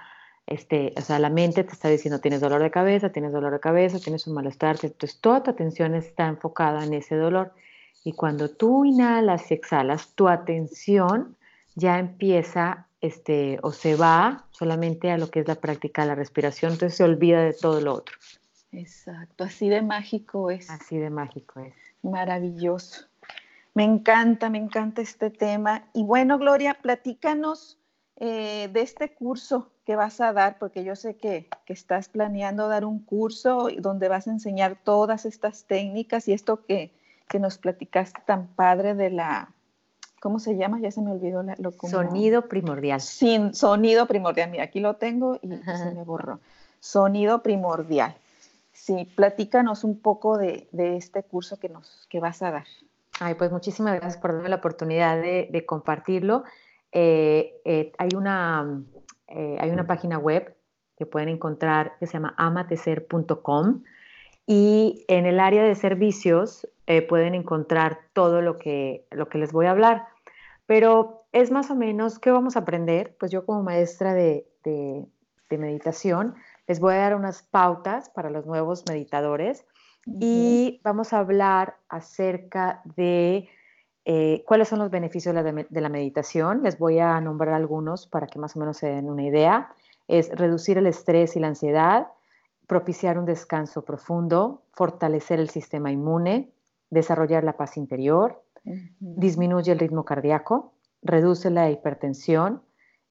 este, 0.50 0.94
o 0.98 1.02
sea, 1.02 1.20
la 1.20 1.30
mente 1.30 1.64
te 1.64 1.74
está 1.74 1.90
diciendo 1.90 2.20
tienes 2.20 2.42
dolor 2.42 2.64
de 2.64 2.72
cabeza, 2.72 3.12
tienes 3.12 3.32
dolor 3.32 3.54
de 3.54 3.60
cabeza, 3.60 4.00
tienes 4.00 4.26
un 4.26 4.34
malestar, 4.34 4.78
entonces 4.82 5.20
toda 5.20 5.44
tu 5.44 5.52
atención 5.52 5.94
está 5.94 6.26
enfocada 6.26 6.84
en 6.84 6.94
ese 6.96 7.16
dolor. 7.16 7.54
Y 8.04 8.14
cuando 8.14 8.50
tú 8.50 8.84
inhalas 8.84 9.52
y 9.52 9.54
exhalas, 9.54 10.16
tu 10.16 10.28
atención 10.28 11.38
ya 11.76 12.00
empieza 12.00 12.88
este, 13.00 13.60
o 13.62 13.72
se 13.72 13.96
va 13.96 14.46
solamente 14.50 15.12
a 15.12 15.20
lo 15.20 15.30
que 15.30 15.42
es 15.42 15.48
la 15.48 15.54
práctica 15.54 16.02
de 16.02 16.08
la 16.08 16.16
respiración, 16.16 16.72
entonces 16.72 16.98
se 16.98 17.04
olvida 17.04 17.44
de 17.44 17.54
todo 17.54 17.80
lo 17.80 17.94
otro. 17.94 18.16
Exacto, 18.72 19.44
así 19.44 19.70
de 19.70 19.84
mágico 19.84 20.50
es. 20.50 20.68
Así 20.72 20.98
de 20.98 21.12
mágico 21.12 21.60
es. 21.60 21.76
Maravilloso. 22.02 23.06
Me 23.76 23.84
encanta, 23.84 24.50
me 24.50 24.58
encanta 24.58 25.04
este 25.04 25.30
tema. 25.30 25.84
Y 25.94 26.04
bueno, 26.04 26.40
Gloria, 26.40 26.74
platícanos 26.82 27.78
eh, 28.16 28.68
de 28.74 28.82
este 28.82 29.14
curso 29.14 29.72
que 29.90 29.96
vas 29.96 30.22
a 30.22 30.34
dar, 30.34 30.60
porque 30.60 30.84
yo 30.84 30.96
sé 30.96 31.16
que, 31.16 31.50
estás 31.66 32.10
planeando 32.10 32.68
dar 32.68 32.86
un 32.86 33.00
curso 33.00 33.70
donde 33.80 34.08
vas 34.08 34.28
a 34.28 34.30
enseñar 34.30 34.78
todas 34.84 35.26
estas 35.26 35.64
técnicas 35.64 36.28
y 36.28 36.34
esto 36.34 36.64
que, 36.64 36.92
nos 37.40 37.58
platicaste 37.58 38.22
tan 38.24 38.46
padre 38.50 38.94
de 38.94 39.10
la, 39.10 39.52
¿cómo 40.20 40.38
se 40.38 40.58
llama? 40.58 40.80
Ya 40.80 40.92
se 40.92 41.02
me 41.02 41.12
olvidó 41.12 41.42
lo 41.58 41.72
Sonido 41.72 42.48
primordial. 42.48 43.02
Sin 43.02 43.56
sonido 43.56 44.06
primordial. 44.06 44.52
Mira, 44.52 44.66
aquí 44.66 44.80
lo 44.80 44.98
tengo 44.98 45.40
y 45.42 45.48
se 45.48 45.92
me 45.96 46.04
borró. 46.04 46.40
Sonido 46.80 47.42
primordial. 47.42 48.16
Sí, 48.72 49.12
platícanos 49.16 49.84
un 49.84 50.00
poco 50.00 50.38
de, 50.38 50.68
este 50.72 51.24
curso 51.24 51.58
que 51.58 51.70
nos 51.70 52.06
que 52.12 52.20
vas 52.20 52.44
a 52.44 52.52
dar. 52.52 52.68
Ay, 53.20 53.34
pues 53.34 53.52
muchísimas 53.52 53.96
gracias 53.96 54.22
por 54.22 54.34
darme 54.34 54.50
la 54.50 54.58
oportunidad 54.58 55.20
de 55.20 55.66
compartirlo. 55.66 56.44
Eh, 56.92 57.62
eh, 57.66 57.92
hay, 57.98 58.10
una, 58.16 58.82
eh, 59.30 59.58
hay 59.60 59.70
una 59.72 59.88
página 59.88 60.18
web 60.18 60.56
que 60.98 61.06
pueden 61.06 61.30
encontrar 61.30 61.94
que 62.00 62.08
se 62.08 62.14
llama 62.14 62.34
amatecer.com 62.38 63.84
y 64.46 65.06
en 65.08 65.26
el 65.26 65.40
área 65.40 65.64
de 65.64 65.76
servicios 65.76 66.68
pueden 67.08 67.36
encontrar 67.36 68.00
todo 68.14 68.42
lo 68.42 68.58
que, 68.58 69.06
lo 69.12 69.30
que 69.30 69.38
les 69.38 69.52
voy 69.52 69.68
a 69.68 69.72
hablar. 69.72 70.08
Pero 70.66 71.26
es 71.32 71.52
más 71.52 71.70
o 71.70 71.76
menos, 71.76 72.18
¿qué 72.18 72.32
vamos 72.32 72.56
a 72.56 72.62
aprender? 72.62 73.16
Pues 73.20 73.32
yo 73.32 73.46
como 73.46 73.62
maestra 73.62 74.16
de, 74.16 74.48
de, 74.64 75.06
de 75.52 75.58
meditación 75.60 76.34
les 76.70 76.80
voy 76.80 76.94
a 76.94 76.98
dar 76.98 77.16
unas 77.16 77.42
pautas 77.42 78.10
para 78.10 78.30
los 78.30 78.46
nuevos 78.46 78.84
meditadores 78.88 79.66
y 80.06 80.80
vamos 80.84 81.14
a 81.14 81.20
hablar 81.20 81.78
acerca 81.90 82.82
de 82.96 83.50
eh, 84.12 84.44
¿Cuáles 84.48 84.68
son 84.68 84.80
los 84.80 84.90
beneficios 84.90 85.36
de 85.36 85.82
la, 85.82 85.90
meditación? 85.90 86.64
Les 86.64 86.80
voy 86.80 86.98
a 86.98 87.22
nombrar 87.22 87.54
algunos 87.54 88.08
para 88.08 88.26
que 88.26 88.40
más 88.40 88.56
o 88.56 88.60
menos 88.60 88.78
se 88.78 88.88
den 88.88 89.08
una 89.08 89.22
idea. 89.22 89.72
Es 90.08 90.32
reducir 90.32 90.80
el 90.80 90.88
estrés 90.88 91.36
y 91.36 91.40
la 91.40 91.50
ansiedad, 91.50 92.08
propiciar 92.66 93.20
un 93.20 93.26
descanso 93.26 93.86
profundo, 93.86 94.64
fortalecer 94.72 95.40
el 95.40 95.52
sistema 95.52 95.92
inmune, 95.92 96.50
desarrollar 96.90 97.44
la 97.44 97.56
paz 97.56 97.78
interior, 97.78 98.42
disminuye 99.00 99.72
el 99.72 99.78
ritmo 99.78 100.06
cardíaco, 100.06 100.74
reduce 101.04 101.52
la 101.52 101.70
hipertensión 101.70 102.64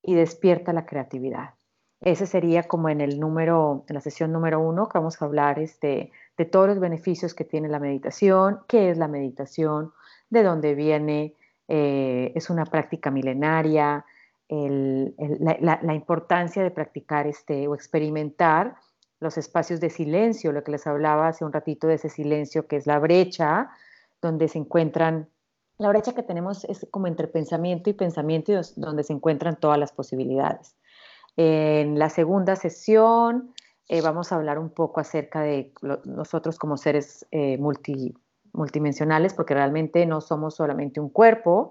y 0.03 0.17
despierta 0.17 0.73
la 0.73 0.85
creatividad. 0.85 1.51
Ese 2.01 2.27
sería 2.27 2.65
como 2.65 2.89
en 2.89 3.01
el 3.01 3.21
número, 3.21 3.85
en 3.89 3.95
la 3.95 4.01
sesión 4.01 4.33
número 4.33 4.59
uno, 4.59 4.89
que 4.89 4.99
vamos 4.99 5.23
a 5.23 5.25
hablar 5.25 5.61
este, 5.61 6.11
de 6.37 6.45
todos 6.45 6.67
los 6.67 6.81
beneficios 6.81 7.35
que 7.35 7.45
tiene 7.45 7.69
la 7.69 7.79
meditación, 7.79 8.63
qué 8.67 8.91
es 8.91 8.99
la 8.99 9.07
meditación, 9.07 9.93
de 10.31 10.43
dónde 10.43 10.75
viene, 10.75 11.35
eh, 11.69 12.33
es 12.35 12.51
una 12.51 12.65
práctica 12.65 13.11
milenaria, 13.11 14.05
la, 14.49 15.95
importancia 15.95 16.63
de 16.63 16.71
practicar 16.71 17.27
este, 17.27 17.69
o 17.69 17.75
experimentar 17.75 18.77
los 19.21 19.37
espacios 19.37 19.81
de 19.81 19.91
silencio, 19.91 20.53
lo 20.53 20.65
que 20.65 20.71
les 20.71 20.87
hablaba 20.87 21.29
hace 21.29 21.45
un 21.45 21.53
ratito 21.53 21.87
de 21.87 21.95
ese 21.95 22.09
silencio 22.09 22.67
que 22.67 22.77
es 22.77 22.87
la 22.87 22.99
brecha, 22.99 23.71
donde 24.23 24.49
se 24.49 24.59
encuentran, 24.59 25.29
la 25.77 25.89
brecha 25.89 26.15
que 26.15 26.23
tenemos 26.23 26.65
es 26.65 26.87
como 26.91 27.07
entre 27.07 27.29
pensamiento 27.29 27.91
y 27.91 27.93
pensamiento, 27.93 28.53
donde 28.77 29.05
se 29.05 29.13
encuentran 29.13 29.57
todas 29.57 29.79
las 29.79 29.93
posibilidades. 29.93 30.77
En 31.37 31.99
la 31.99 32.11
segunda 32.11 32.57
sesión 32.57 33.55
eh, 33.89 34.01
vamos 34.01 34.33
a 34.33 34.37
hablar 34.37 34.59
un 34.59 34.71
poco 34.71 35.01
acerca 35.01 35.41
de 35.41 35.73
nosotros 36.05 36.59
como 36.59 36.77
seres 36.77 37.27
eh, 37.31 37.59
multi, 37.59 38.15
multidimensionales 38.53 39.35
porque 39.35 39.55
realmente 39.55 40.05
no 40.07 40.21
somos 40.21 40.57
solamente 40.57 41.01
un 41.01 41.09
cuerpo, 41.09 41.71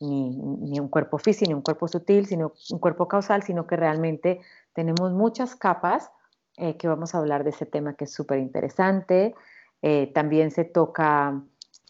ni, 0.00 0.78
un 0.78 0.88
cuerpo 0.88 1.18
físico, 1.18 1.48
ni 1.48 1.54
un 1.54 1.62
cuerpo 1.62 1.88
sutil, 1.88 2.26
sino 2.26 2.52
un 2.70 2.78
cuerpo 2.78 3.08
causal, 3.08 3.42
sino 3.42 3.66
que 3.66 3.76
realmente 3.76 4.40
tenemos 4.72 5.12
muchas 5.12 5.56
capas 5.56 6.10
eh, 6.56 6.76
que 6.76 6.88
vamos 6.88 7.14
a 7.14 7.18
hablar 7.18 7.44
de 7.44 7.50
ese 7.50 7.66
tema 7.66 7.94
que 7.94 8.04
es 8.04 8.12
súper 8.12 8.38
interesante. 8.38 9.34
Eh, 9.82 10.10
también 10.14 10.50
se 10.50 10.64
toca 10.64 11.40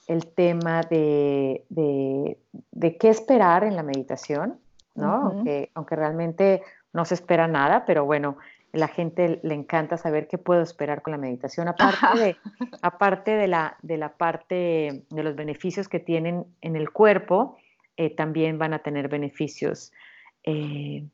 el 0.06 0.26
tema 0.34 0.82
de, 0.82 1.66
de, 1.68 2.96
qué 2.98 3.10
esperar 3.10 3.64
en 3.64 3.76
la 3.76 3.82
meditación, 3.82 4.58
¿no? 4.94 5.12
aunque, 5.12 5.70
aunque 5.74 5.96
realmente 5.96 6.62
no 6.94 7.04
se 7.04 7.14
espera 7.14 7.46
nada, 7.46 7.84
pero 7.84 8.06
bueno, 8.06 8.38
la 8.72 8.88
gente 8.88 9.40
le 9.42 9.54
encanta 9.54 9.96
saber 9.96 10.28
qué 10.28 10.38
puedo 10.38 10.62
esperar 10.62 11.02
con 11.02 11.12
la 11.12 11.18
meditación, 11.18 11.68
aparte, 11.68 12.18
de, 12.18 12.36
aparte 12.82 13.30
de, 13.32 13.48
la, 13.48 13.76
de 13.82 13.96
la 13.96 14.16
parte 14.16 15.04
de 15.08 15.22
los 15.22 15.36
beneficios 15.36 15.88
que 15.88 16.00
tienen 16.00 16.44
en 16.60 16.76
el 16.76 16.90
cuerpo, 16.90 17.56
eh, 17.96 18.14
también 18.14 18.58
van 18.58 18.74
a 18.74 18.80
tener 18.80 19.08
beneficios 19.08 19.92
eh, 20.44 21.04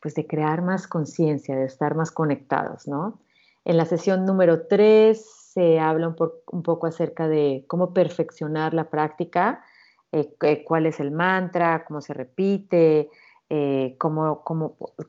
pues 0.00 0.14
de 0.14 0.26
crear 0.26 0.62
más 0.62 0.86
conciencia, 0.86 1.56
de 1.56 1.64
estar 1.64 1.94
más 1.94 2.10
conectados, 2.10 2.86
¿no? 2.86 3.20
En 3.64 3.78
la 3.78 3.86
sesión 3.86 4.26
número 4.26 4.66
3 4.66 5.18
se 5.54 5.80
habla 5.80 6.08
un, 6.08 6.16
un 6.52 6.62
poco 6.62 6.86
acerca 6.86 7.26
de 7.28 7.64
cómo 7.66 7.94
perfeccionar 7.94 8.74
la 8.74 8.90
práctica, 8.90 9.64
eh, 10.12 10.64
cuál 10.64 10.86
es 10.86 11.00
el 11.00 11.10
mantra, 11.10 11.84
cómo 11.84 12.00
se 12.00 12.14
repite, 12.14 13.08
eh, 13.50 13.94
como, 13.98 14.42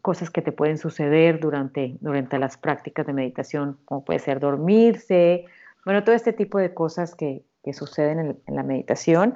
cosas 0.01 0.29
que 0.29 0.41
te 0.41 0.51
pueden 0.51 0.77
suceder 0.77 1.39
durante, 1.39 1.97
durante 2.01 2.37
las 2.37 2.57
prácticas 2.57 3.07
de 3.07 3.13
meditación, 3.13 3.79
como 3.85 4.03
puede 4.03 4.19
ser 4.19 4.39
dormirse, 4.39 5.45
bueno, 5.85 6.03
todo 6.03 6.15
este 6.15 6.33
tipo 6.33 6.57
de 6.57 6.73
cosas 6.73 7.15
que, 7.15 7.43
suceden 7.73 8.19
en, 8.45 8.55
la 8.55 8.61
meditación. 8.61 9.33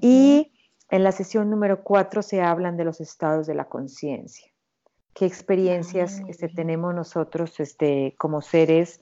Y 0.00 0.52
en 0.90 1.02
la 1.02 1.12
sesión 1.12 1.50
número 1.50 1.82
cuatro 1.82 2.22
se 2.22 2.40
hablan 2.40 2.76
de 2.76 2.84
los 2.84 3.00
estados 3.00 3.46
de 3.46 3.54
la 3.54 3.66
conciencia. 3.66 4.50
¿Qué 5.12 5.26
experiencias 5.26 6.20
ah, 6.20 6.26
este, 6.28 6.48
tenemos 6.48 6.94
nosotros 6.94 7.58
este, 7.60 8.14
como 8.18 8.40
seres 8.40 9.00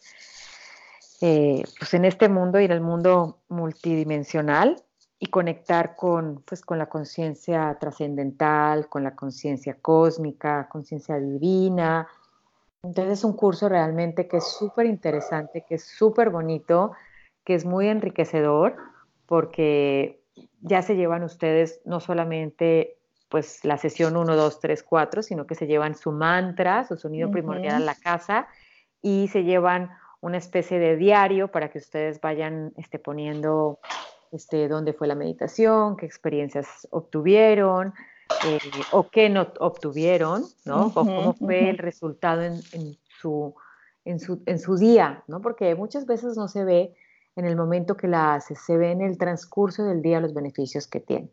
eh, 1.20 1.62
pues 1.78 1.94
en 1.94 2.04
este 2.04 2.28
mundo 2.28 2.60
y 2.60 2.64
en 2.64 2.72
el 2.72 2.80
mundo 2.80 3.42
multidimensional? 3.48 4.82
Y 5.18 5.26
conectar 5.26 5.96
con, 5.96 6.42
pues, 6.44 6.62
con 6.62 6.78
la 6.78 6.86
conciencia 6.86 7.76
trascendental, 7.80 8.88
con 8.88 9.04
la 9.04 9.14
conciencia 9.14 9.76
cósmica, 9.80 10.68
conciencia 10.68 11.18
divina. 11.18 12.06
Entonces 12.82 13.20
es 13.20 13.24
un 13.24 13.34
curso 13.34 13.68
realmente 13.68 14.28
que 14.28 14.38
es 14.38 14.52
súper 14.52 14.86
interesante, 14.86 15.64
que 15.66 15.76
es 15.76 15.84
súper 15.84 16.30
bonito, 16.30 16.92
que 17.44 17.54
es 17.54 17.64
muy 17.64 17.88
enriquecedor, 17.88 18.76
porque 19.26 20.20
ya 20.60 20.82
se 20.82 20.96
llevan 20.96 21.22
ustedes 21.22 21.80
no 21.84 22.00
solamente 22.00 22.98
pues 23.28 23.64
la 23.64 23.78
sesión 23.78 24.16
1, 24.16 24.36
2, 24.36 24.60
3, 24.60 24.82
4, 24.82 25.22
sino 25.22 25.46
que 25.46 25.54
se 25.54 25.66
llevan 25.66 25.94
su 25.96 26.12
mantra, 26.12 26.84
su 26.84 26.96
sonido 26.96 27.30
primordial 27.30 27.76
a 27.76 27.80
la 27.80 27.94
casa 27.94 28.46
y 29.02 29.28
se 29.28 29.42
llevan 29.42 29.90
una 30.20 30.38
especie 30.38 30.78
de 30.78 30.96
diario 30.96 31.48
para 31.48 31.68
que 31.68 31.78
ustedes 31.78 32.20
vayan 32.20 32.72
este, 32.76 32.98
poniendo 32.98 33.80
este, 34.34 34.68
dónde 34.68 34.92
fue 34.92 35.06
la 35.06 35.14
meditación, 35.14 35.96
qué 35.96 36.06
experiencias 36.06 36.88
obtuvieron 36.90 37.94
eh, 38.46 38.58
o 38.92 39.08
qué 39.10 39.28
no 39.28 39.46
obtuvieron, 39.60 40.44
¿no? 40.64 40.86
o 40.86 40.92
cómo 40.92 41.34
fue 41.34 41.70
el 41.70 41.78
resultado 41.78 42.42
en, 42.42 42.60
su, 43.20 43.54
en, 44.04 44.18
su, 44.18 44.42
en 44.46 44.58
su 44.58 44.76
día, 44.76 45.22
¿no? 45.28 45.40
Porque 45.40 45.74
muchas 45.74 46.06
veces 46.06 46.36
no 46.36 46.48
se 46.48 46.64
ve 46.64 46.94
en 47.36 47.44
el 47.44 47.56
momento 47.56 47.96
que 47.96 48.08
la 48.08 48.34
hace, 48.34 48.54
se 48.54 48.76
ve 48.76 48.92
en 48.92 49.02
el 49.02 49.18
transcurso 49.18 49.84
del 49.84 50.02
día 50.02 50.20
los 50.20 50.34
beneficios 50.34 50.86
que 50.86 51.00
tiene. 51.00 51.30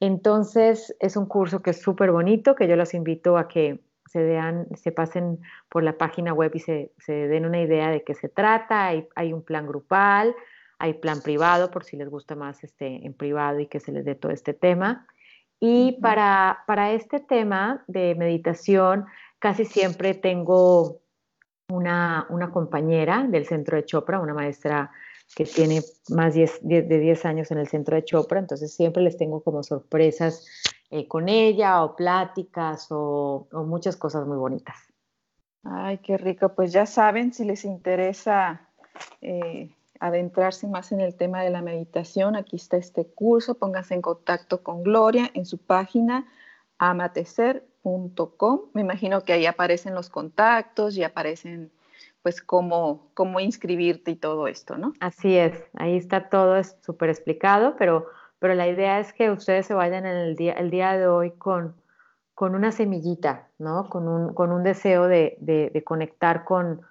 Entonces, 0.00 0.94
es 1.00 1.16
un 1.16 1.26
curso 1.26 1.62
que 1.62 1.70
es 1.70 1.80
súper 1.80 2.10
bonito, 2.10 2.54
que 2.54 2.68
yo 2.68 2.76
los 2.76 2.94
invito 2.94 3.38
a 3.38 3.48
que, 3.48 3.80
se, 4.06 4.22
vean, 4.22 4.66
se 4.76 4.92
pasen 4.92 5.40
por 5.68 5.82
la 5.82 5.96
página 5.96 6.32
web 6.32 6.52
y 6.54 6.60
se, 6.60 6.92
den 7.06 7.46
una 7.46 7.60
idea 7.60 7.90
de 7.90 8.04
qué 8.04 8.14
se 8.14 8.28
trata. 8.28 8.86
Hay, 8.86 9.08
hay, 9.16 9.32
un 9.32 9.42
plan 9.42 9.66
grupal, 9.66 10.34
hay 10.78 10.94
plan 10.94 11.20
privado 11.20 11.70
por 11.70 11.84
si 11.84 11.96
les 11.96 12.08
gusta 12.08 12.34
más 12.34 12.62
este, 12.64 13.06
en 13.06 13.14
privado 13.14 13.60
y 13.60 13.66
que 13.66 13.80
se 13.80 13.92
les 13.92 14.04
dé 14.04 14.14
todo 14.14 14.32
este 14.32 14.54
tema. 14.54 15.06
Y 15.60 15.92
para, 16.00 16.64
para 16.66 16.92
este 16.92 17.20
tema 17.20 17.84
de 17.86 18.14
meditación, 18.14 19.06
casi 19.38 19.64
siempre 19.64 20.14
tengo 20.14 21.00
una, 21.68 22.26
una, 22.28 22.50
compañera 22.50 23.26
del 23.26 23.46
centro 23.46 23.76
de 23.76 23.84
Chopra, 23.84 24.20
una 24.20 24.34
maestra 24.34 24.90
que 25.34 25.44
tiene 25.44 25.80
más 26.10 26.34
de 26.34 26.50
10 26.62 27.24
años 27.24 27.50
en 27.50 27.58
el 27.58 27.68
centro 27.68 27.96
de 27.96 28.04
Chopra, 28.04 28.38
entonces 28.38 28.74
siempre 28.74 29.02
les 29.02 29.16
tengo 29.16 29.42
como 29.42 29.62
sorpresas 29.62 30.46
eh, 30.90 31.08
con 31.08 31.28
ella 31.28 31.82
o 31.82 31.96
pláticas 31.96 32.86
o, 32.90 33.48
muchas 33.66 33.96
cosas 33.96 34.26
muy 34.26 34.36
bonitas. 34.36 34.76
Ay, 35.64 35.98
qué 35.98 36.18
rico. 36.18 36.54
Pues 36.54 36.72
ya 36.72 36.86
saben, 36.86 37.32
si 37.32 37.44
les 37.44 37.64
interesa 37.64 38.68
eh, 39.20 39.74
adentrarse 40.04 40.68
más 40.68 40.92
en 40.92 41.00
el 41.00 41.14
tema 41.14 41.42
de 41.42 41.48
la 41.48 41.62
meditación, 41.62 42.36
aquí 42.36 42.56
está 42.56 42.76
este 42.76 43.06
curso. 43.06 43.54
Pónganse 43.54 43.94
en 43.94 44.02
contacto 44.02 44.62
con 44.62 44.82
Gloria 44.82 45.30
en 45.32 45.46
su 45.46 45.56
página 45.56 46.26
amatecer.com. 46.76 48.60
Me 48.74 48.82
imagino 48.82 49.22
que 49.22 49.32
ahí 49.32 49.46
aparecen 49.46 49.94
los 49.94 50.10
contactos 50.10 50.98
y 50.98 51.04
aparecen 51.04 51.70
pues 52.20 52.42
cómo, 52.42 53.08
cómo 53.14 53.40
inscribirte 53.40 54.10
y 54.10 54.16
todo 54.16 54.46
esto, 54.46 54.76
¿no? 54.76 54.92
Así 55.00 55.38
es, 55.38 55.64
ahí 55.74 55.96
está 55.96 56.28
todo 56.28 56.62
súper 56.82 57.08
explicado, 57.08 57.74
pero, 57.78 58.06
pero 58.38 58.54
la 58.54 58.68
idea 58.68 59.00
es 59.00 59.14
que 59.14 59.30
ustedes 59.30 59.66
se 59.66 59.72
vayan 59.72 60.04
en 60.04 60.16
el 60.16 60.36
día, 60.36 60.52
el 60.52 60.70
día 60.70 60.98
de 60.98 61.06
hoy 61.06 61.30
con, 61.30 61.76
con 62.34 62.54
una 62.54 62.72
semillita, 62.72 63.48
¿no? 63.58 63.88
Con 63.88 64.06
un, 64.08 64.34
con 64.34 64.52
un 64.52 64.62
deseo 64.62 65.06
de, 65.08 65.38
de, 65.40 65.84
conectar 65.84 66.44
con, 66.44 66.82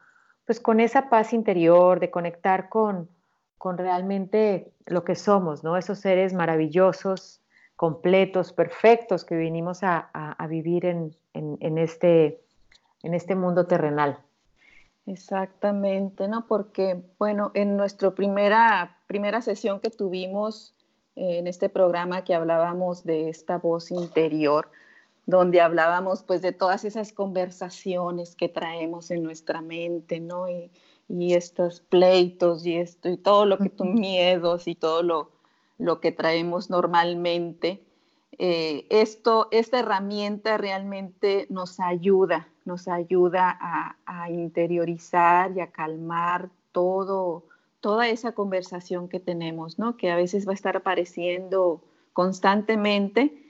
pues 0.46 0.60
con 0.60 0.80
esa 0.80 1.10
paz 1.10 1.34
interior, 1.34 2.00
de 2.00 2.12
conectar 2.12 2.70
con, 2.70 3.10
con 3.58 3.78
realmente 3.78 4.72
lo 4.86 5.04
que 5.04 5.16
somos, 5.16 5.64
¿no? 5.64 5.78
Esos 5.78 6.00
seres 6.00 6.34
maravillosos, 6.34 7.42
completos, 7.76 8.54
perfectos 8.54 9.26
que 9.26 9.36
vinimos 9.36 9.84
a, 9.84 10.10
a, 10.14 10.48
vivir 10.48 10.86
en, 10.86 11.16
en, 11.34 11.78
este, 11.78 12.40
en 13.04 13.14
este 13.14 13.36
mundo 13.36 13.66
terrenal. 13.66 14.20
Exactamente, 15.06 16.28
¿no? 16.28 16.46
Porque, 16.48 17.02
bueno, 17.20 17.52
en 17.54 17.76
nuestra 17.76 18.12
primera, 18.12 18.98
primera 19.08 19.42
sesión 19.42 19.80
que 19.80 19.90
tuvimos 19.90 20.74
eh, 21.16 21.40
en 21.40 21.48
este 21.48 21.68
programa 21.68 22.24
que 22.24 22.36
hablábamos 22.36 23.04
de 23.04 23.30
esta 23.30 23.58
voz 23.58 23.92
interior, 23.92 24.70
donde 25.26 25.62
hablábamos 25.62 26.24
pues 26.24 26.42
de 26.42 26.52
todas 26.52 26.84
esas 26.86 27.14
conversaciones 27.14 28.36
que 28.36 28.50
traemos 28.50 29.12
en 29.12 29.24
nuestra 29.24 29.62
mente, 29.62 30.20
¿no? 30.20 30.50
Y, 30.50 30.72
y 31.10 31.34
estos 31.34 31.82
pleitos 31.82 32.66
y 32.66 32.78
esto 32.78 33.10
y 33.10 33.18
todo 33.18 33.46
lo 33.46 33.58
que 33.58 33.70
tus 33.70 33.88
miedos 33.88 34.68
y 34.68 34.76
todo 34.76 35.04
lo, 35.04 35.32
lo 35.78 36.00
que 36.00 36.12
traemos 36.12 36.70
normalmente. 36.70 37.84
Eh, 38.40 38.88
esto, 38.90 39.48
esta 39.52 39.80
herramienta 39.80 40.58
realmente 40.58 41.46
nos 41.50 41.80
ayuda, 41.80 42.48
nos 42.66 42.88
ayuda 42.88 43.58
a, 43.60 44.30
interiorizar 44.32 45.56
y 45.56 45.60
a 45.60 45.72
calmar 45.72 46.50
todo, 46.72 47.44
toda 47.82 48.08
esa 48.08 48.32
conversación 48.32 49.10
que 49.10 49.20
tenemos, 49.20 49.78
¿no? 49.78 49.98
Que 49.98 50.10
a 50.10 50.16
veces 50.16 50.48
va 50.48 50.52
a 50.52 50.56
estar 50.56 50.78
apareciendo 50.78 51.84
constantemente, 52.14 53.43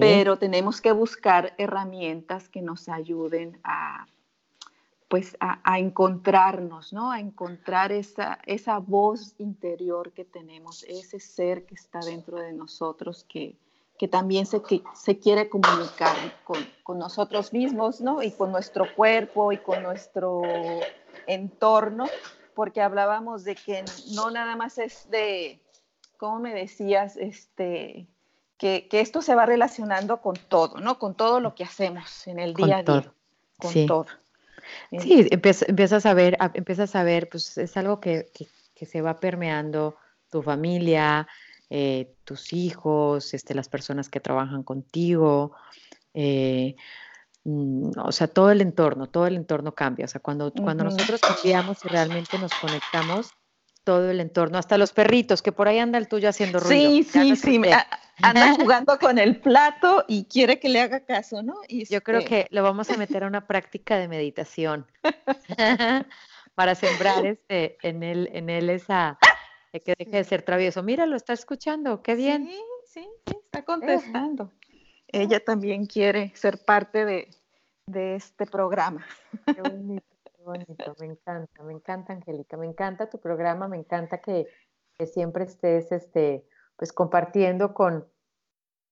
pero 0.00 0.38
tenemos 0.38 0.80
que 0.80 0.92
buscar 0.92 1.54
herramientas 1.58 2.48
que 2.48 2.62
nos 2.62 2.88
ayuden 2.88 3.58
a, 3.64 4.06
pues, 5.08 5.36
a, 5.40 5.78
encontrarnos, 5.78 6.92
¿no? 6.92 7.10
A 7.10 7.20
encontrar 7.20 7.92
esa, 7.92 8.38
esa 8.46 8.78
voz 8.78 9.34
interior 9.38 10.12
que 10.12 10.24
tenemos, 10.24 10.84
ese 10.84 11.20
ser 11.20 11.64
que 11.64 11.74
está 11.74 12.00
dentro 12.00 12.38
de 12.38 12.52
nosotros 12.52 13.24
que, 13.28 13.56
que 13.98 14.08
también 14.08 14.46
se, 14.46 14.62
que, 14.62 14.82
se 14.94 15.18
quiere 15.18 15.48
comunicar 15.48 16.16
con, 16.44 16.58
con, 16.82 16.98
nosotros 16.98 17.52
mismos, 17.52 18.00
¿no? 18.00 18.22
Y 18.22 18.32
con 18.32 18.50
nuestro 18.50 18.84
cuerpo 18.94 19.52
y 19.52 19.58
con 19.58 19.82
nuestro 19.82 20.42
entorno, 21.26 22.06
porque 22.54 22.80
hablábamos 22.80 23.44
de 23.44 23.54
que 23.54 23.84
no 24.14 24.30
nada 24.30 24.56
más 24.56 24.78
es 24.78 25.08
de, 25.10 25.60
¿cómo 26.16 26.40
me 26.40 26.52
decías? 26.52 27.16
Este, 27.16 28.08
que, 28.58 28.88
que 28.88 29.00
esto 29.00 29.22
se 29.22 29.34
va 29.34 29.46
relacionando 29.46 30.20
con 30.20 30.36
todo, 30.48 30.78
¿no? 30.80 30.98
Con 30.98 31.14
todo 31.14 31.40
lo 31.40 31.54
que 31.54 31.64
hacemos 31.64 32.26
en 32.26 32.38
el 32.38 32.54
día 32.54 32.78
a 32.78 32.82
día. 32.82 33.12
Con 33.58 33.86
todo. 33.86 34.06
Sí, 34.98 35.28
empiezas, 35.30 36.06
a 36.06 36.14
ver, 36.14 36.36
empiezas 36.54 36.96
a 36.96 37.02
ver, 37.02 37.28
pues 37.28 37.56
es 37.56 37.76
algo 37.76 38.00
que, 38.00 38.26
que, 38.34 38.48
que 38.74 38.86
se 38.86 39.00
va 39.00 39.20
permeando 39.20 39.96
tu 40.30 40.42
familia, 40.42 41.28
eh, 41.70 42.14
tus 42.24 42.52
hijos, 42.52 43.34
este, 43.34 43.54
las 43.54 43.68
personas 43.68 44.08
que 44.08 44.20
trabajan 44.20 44.62
contigo, 44.62 45.52
eh, 46.14 46.76
mm, 47.44 47.90
o 47.98 48.12
sea, 48.12 48.28
todo 48.28 48.50
el 48.50 48.60
entorno, 48.60 49.08
todo 49.08 49.26
el 49.26 49.36
entorno 49.36 49.74
cambia. 49.74 50.04
O 50.04 50.08
sea, 50.08 50.20
cuando, 50.20 50.52
cuando 50.52 50.84
nosotros 50.84 51.20
cambiamos 51.20 51.84
y 51.84 51.88
realmente 51.88 52.38
nos 52.38 52.52
conectamos, 52.54 53.30
todo 53.84 54.10
el 54.10 54.20
entorno, 54.20 54.58
hasta 54.58 54.78
los 54.78 54.92
perritos, 54.92 55.42
que 55.42 55.52
por 55.52 55.68
ahí 55.68 55.78
anda 55.78 55.98
el 55.98 56.08
tuyo 56.08 56.28
haciendo 56.28 56.58
ruido. 56.58 56.90
Sí, 56.90 57.04
sí, 57.04 57.36
sí, 57.36 57.60
anda 58.22 58.54
jugando 58.56 58.98
con 58.98 59.18
el 59.18 59.40
plato 59.40 60.04
y 60.08 60.24
quiere 60.24 60.58
que 60.58 60.68
le 60.68 60.80
haga 60.80 61.00
caso, 61.00 61.42
¿no? 61.42 61.54
Yo 61.68 62.02
creo 62.02 62.20
este 62.20 62.28
que 62.28 62.46
lo 62.50 62.62
vamos 62.62 62.90
a 62.90 62.96
meter 62.96 63.24
a 63.24 63.26
una 63.26 63.46
práctica 63.46 63.96
de 63.98 64.08
meditación 64.08 64.86
para 66.54 66.74
sembrar 66.74 67.26
este, 67.26 67.76
en 67.82 68.02
él, 68.02 68.30
en 68.32 68.50
él 68.50 68.70
esa, 68.70 69.18
que 69.72 69.94
deje 69.98 70.16
de 70.16 70.24
ser 70.24 70.42
travieso. 70.42 70.82
Mira, 70.82 71.06
lo 71.06 71.16
está 71.16 71.32
escuchando, 71.32 72.02
qué 72.02 72.14
bien. 72.14 72.46
Sí, 72.46 72.60
sí, 72.86 73.08
sí 73.26 73.36
está 73.44 73.64
contestando. 73.64 74.52
Ella 75.08 75.44
también 75.44 75.86
quiere 75.86 76.32
ser 76.34 76.64
parte 76.64 77.04
de, 77.04 77.28
este 77.88 78.46
programa. 78.46 79.06
Qué 79.46 79.62
bonito, 79.62 80.06
qué 80.24 80.42
bonito, 80.42 80.96
me 80.98 81.06
encanta, 81.06 81.62
me 81.62 81.72
encanta, 81.72 82.12
Angélica, 82.12 82.56
me 82.56 82.66
encanta 82.66 83.08
tu 83.08 83.20
programa, 83.20 83.68
me 83.68 83.76
encanta 83.76 84.18
que, 84.18 84.46
siempre 85.12 85.44
estés 85.44 85.92
este, 85.92 86.46
pues 86.76 86.92
compartiendo 86.92 87.74
con, 87.74 88.06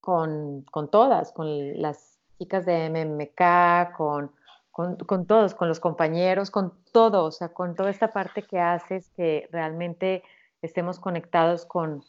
con, 0.00 0.62
con, 0.70 0.90
todas, 0.90 1.32
con 1.32 1.80
las 1.80 2.18
chicas 2.38 2.66
de 2.66 2.90
MMK, 2.90 3.96
con, 3.96 4.32
con, 4.70 4.96
con, 4.96 5.26
todos, 5.26 5.54
con 5.54 5.68
los 5.68 5.80
compañeros, 5.80 6.50
con 6.50 6.72
todo, 6.92 7.24
o 7.24 7.30
sea, 7.30 7.50
con 7.50 7.74
toda 7.74 7.90
esta 7.90 8.08
parte 8.08 8.42
que 8.42 8.58
haces 8.58 9.10
que 9.10 9.48
realmente 9.52 10.22
estemos 10.62 10.98
conectados 10.98 11.66
con, 11.66 12.04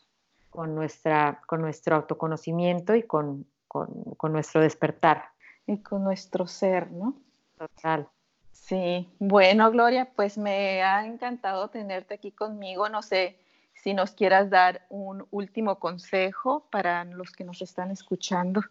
nuestra, 0.53 1.41
con 1.45 1.61
nuestro 1.61 1.97
autoconocimiento 1.97 2.95
y 2.95 3.03
con, 3.03 3.45
nuestro 4.23 4.61
despertar. 4.61 5.25
Y 5.67 5.79
con 5.81 6.03
nuestro 6.03 6.47
ser, 6.47 6.91
¿no? 6.91 7.15
Total. 7.57 8.07
Sí, 8.51 9.09
bueno, 9.19 9.69
Gloria, 9.71 10.09
pues 10.15 10.38
me 10.38 10.81
ha 10.83 11.05
encantado 11.05 11.69
tenerte 11.69 12.13
aquí 12.13 12.31
conmigo. 12.31 12.88
No 12.88 13.01
sé 13.01 13.38
si 13.86 13.93
nos 13.93 14.13
quieras 14.13 14.50
dar 14.50 14.82
un 14.89 15.28
último 15.30 15.78
consejo 15.78 16.65
para 16.71 17.06
los 17.06 17.32
que 17.32 17.43
nos 17.43 17.62
están 17.62 17.91
escuchando. 17.91 18.62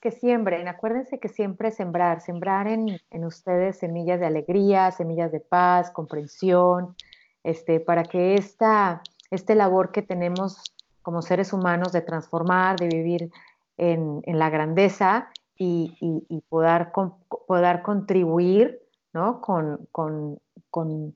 Que 0.00 0.10
siembren, 0.10 0.66
acuérdense 0.66 1.20
que 1.20 1.28
siempre 1.28 1.70
sembrar, 1.70 2.20
sembrar 2.20 2.66
en, 2.66 3.00
en 3.12 3.24
ustedes 3.24 3.78
semillas 3.78 4.18
de 4.18 4.26
alegría, 4.26 4.90
semillas 4.90 5.30
de 5.30 5.38
paz, 5.38 5.92
comprensión, 5.92 6.96
este, 7.44 7.78
para 7.78 8.02
que 8.02 8.34
esta, 8.34 9.00
este 9.30 9.54
labor 9.54 9.92
que 9.92 10.02
tenemos 10.02 10.74
como 11.02 11.22
seres 11.22 11.52
humanos 11.52 11.92
de 11.92 12.00
transformar, 12.00 12.80
de 12.80 12.88
vivir 12.88 13.30
en, 13.76 14.22
la 14.26 14.50
grandeza 14.50 15.28
y, 15.56 16.42
poder, 16.48 16.90
poder 17.46 17.82
contribuir 17.82 18.80
¿no? 19.12 19.40
con, 19.40 19.86
con, 19.92 20.40
con, 20.68 21.14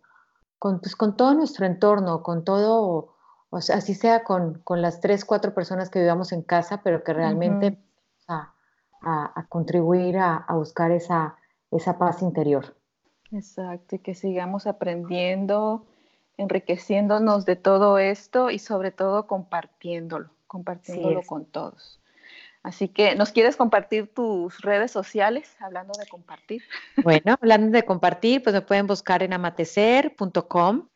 pues, 0.80 0.96
con, 0.96 1.16
todo 1.16 1.34
nuestro 1.34 1.66
entorno, 1.66 2.22
con 2.22 2.42
todo, 2.42 3.14
o 3.50 3.60
sea, 3.60 3.76
así 3.76 3.94
sea 3.94 4.24
con, 4.24 4.62
las 4.70 5.00
tres, 5.00 5.26
cuatro 5.26 5.52
personas 5.52 5.90
que 5.90 6.00
vivamos 6.00 6.32
en 6.32 6.42
casa, 6.42 6.80
pero 6.82 7.04
que 7.04 7.12
realmente 7.12 7.78
a, 8.28 8.52
contribuir 9.50 10.16
a, 10.18 10.46
buscar 10.54 10.90
esa, 10.90 11.36
esa 11.70 11.98
paz 11.98 12.22
interior. 12.22 12.76
Exacto, 13.30 13.96
y 13.96 13.98
que 13.98 14.14
sigamos 14.14 14.66
aprendiendo 14.66 15.84
enriqueciéndonos 16.38 17.44
de 17.44 17.56
todo 17.56 17.98
esto 17.98 18.50
y 18.50 18.58
sobre 18.58 18.90
todo 18.90 19.26
compartiéndolo, 19.26 20.30
compartiéndolo 20.46 21.22
con 21.26 21.44
todos. 21.44 22.00
Así 22.64 22.88
que, 22.88 23.14
¿nos 23.14 23.30
quieres 23.30 23.56
compartir 23.56 24.08
tus 24.14 24.62
redes 24.62 24.90
sociales 24.90 25.54
hablando 25.60 25.92
de 25.98 26.06
compartir? 26.06 26.62
Bueno, 27.04 27.36
hablando 27.38 27.70
de 27.70 27.84
compartir, 27.84 28.42
pues 28.42 28.54
me 28.54 28.62
pueden 28.62 28.86
buscar 28.86 29.22
en 29.22 29.34
amatecer.com, 29.34 30.88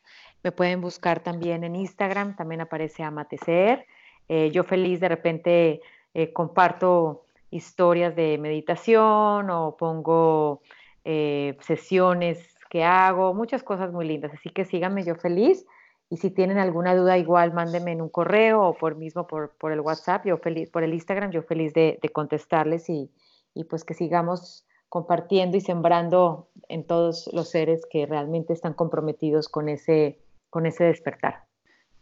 me 0.43 0.51
pueden 0.51 0.81
buscar 0.81 1.19
también 1.19 1.63
en 1.63 1.75
Instagram, 1.75 2.35
también 2.35 2.61
aparece 2.61 3.03
amatecer. 3.03 3.85
Eh, 4.27 4.49
yo 4.51 4.63
feliz 4.63 4.99
de 4.99 5.09
repente 5.09 5.81
eh, 6.15 6.33
comparto 6.33 7.25
historias 7.51 8.15
de 8.15 8.39
meditación 8.39 9.51
o 9.51 9.77
pongo 9.77 10.61
eh, 11.05 11.55
sesiones 11.61 12.55
que 12.71 12.83
hago, 12.83 13.35
muchas 13.35 13.61
cosas 13.61 13.91
muy 13.91 14.07
lindas. 14.07 14.33
Así 14.33 14.49
que 14.49 14.65
síganme 14.65 15.03
yo 15.03 15.13
feliz. 15.13 15.67
Y 16.09 16.17
si 16.17 16.31
tienen 16.31 16.57
alguna 16.57 16.95
duda, 16.95 17.17
igual 17.17 17.53
mándenme 17.53 17.91
en 17.91 18.01
un 18.01 18.09
correo 18.09 18.63
o 18.63 18.73
por 18.73 18.95
mismo 18.95 19.27
por, 19.27 19.51
por 19.57 19.71
el 19.71 19.79
WhatsApp, 19.79 20.25
yo 20.25 20.37
feliz, 20.37 20.69
por 20.69 20.83
el 20.83 20.93
Instagram, 20.93 21.29
yo 21.31 21.43
feliz 21.43 21.73
de, 21.73 21.99
de 22.01 22.09
contestarles 22.09 22.89
y, 22.89 23.11
y, 23.53 23.65
pues 23.65 23.83
que 23.83 23.93
sigamos 23.93 24.65
compartiendo 24.89 25.55
y 25.55 25.61
sembrando 25.61 26.49
en 26.67 26.83
todos 26.83 27.29
los 27.31 27.49
seres 27.49 27.85
que 27.91 28.07
realmente 28.07 28.53
están 28.53 28.73
comprometidos 28.73 29.47
con 29.49 29.69
ese, 29.69 30.19
con 30.49 30.65
ese 30.65 30.85
despertar. 30.85 31.45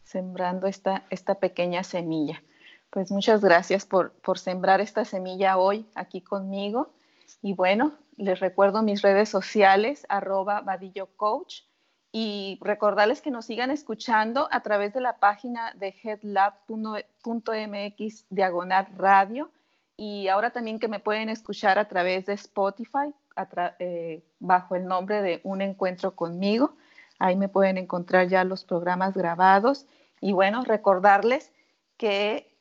Sembrando 0.03 0.67
esta, 0.67 1.05
esta 1.09 1.35
pequeña 1.35 1.83
semilla. 1.83 2.41
Pues 2.89 3.11
muchas 3.11 3.41
gracias 3.41 3.85
por, 3.85 4.13
por 4.21 4.39
sembrar 4.39 4.79
esta 4.79 5.03
semilla 5.03 5.57
hoy 5.57 5.85
aquí 5.95 6.21
conmigo. 6.21 6.93
Y 7.41 7.53
bueno, 7.53 7.91
les 8.15 8.39
recuerdo 8.39 8.81
mis 8.83 9.01
redes 9.01 9.27
sociales, 9.27 10.05
arroba 10.07 10.61
vadillo 10.61 11.09
y 12.19 12.57
recordarles 12.61 13.21
que 13.21 13.29
nos 13.29 13.45
sigan 13.45 13.69
escuchando 13.69 14.47
a 14.49 14.61
través 14.61 14.91
de 14.91 15.01
la 15.01 15.19
página 15.19 15.71
de 15.75 15.93
headlab.mx 16.01 16.55
diagonal 18.31 18.87
radio 18.97 19.51
y 19.95 20.27
ahora 20.27 20.49
también 20.49 20.79
que 20.79 20.87
me 20.87 20.99
pueden 20.99 21.29
escuchar 21.29 21.77
a 21.77 21.87
través 21.87 22.25
de 22.25 22.33
Spotify 22.33 23.13
eh, 23.77 24.23
bajo 24.39 24.73
el 24.73 24.87
nombre 24.87 25.21
de 25.21 25.41
Un 25.43 25.61
Encuentro 25.61 26.15
conmigo. 26.15 26.75
Ahí 27.19 27.35
me 27.35 27.49
pueden 27.49 27.77
encontrar 27.77 28.27
ya 28.27 28.43
los 28.43 28.63
programas 28.63 29.13
grabados 29.13 29.85
y 30.19 30.31
bueno, 30.33 30.63
recordarles 30.63 31.53
que 31.97 32.57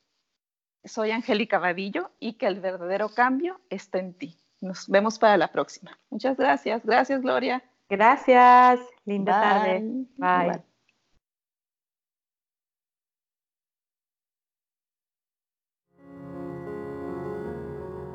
soy 0.85 1.13
Angélica 1.13 1.59
Vadillo 1.59 2.11
y 2.21 2.35
que 2.35 2.47
el 2.47 2.61
verdadero 2.61 3.09
cambio 3.09 3.59
está 3.71 4.01
en 4.01 4.13
ti. 4.13 4.37
Nos 4.61 4.87
vemos 4.87 5.19
para 5.19 5.39
la 5.39 5.49
próxima. 5.49 5.99
Muchas 6.11 6.37
gracias. 6.37 6.85
Gracias, 6.85 7.23
Gloria. 7.23 7.65
Gracias. 7.89 8.81
Linda 9.05 9.41
tarde. 9.41 10.07
Bye. 10.17 10.63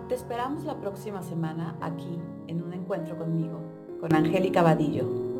Te 0.10 0.16
esperamos 0.16 0.66
la 0.66 0.78
próxima 0.78 1.22
semana 1.22 1.78
aquí 1.80 2.20
en 2.48 2.62
un 2.62 2.74
encuentro 2.74 3.18
conmigo, 3.18 3.62
con 4.02 4.14
Angélica 4.14 4.62
Vadillo. 4.62 5.31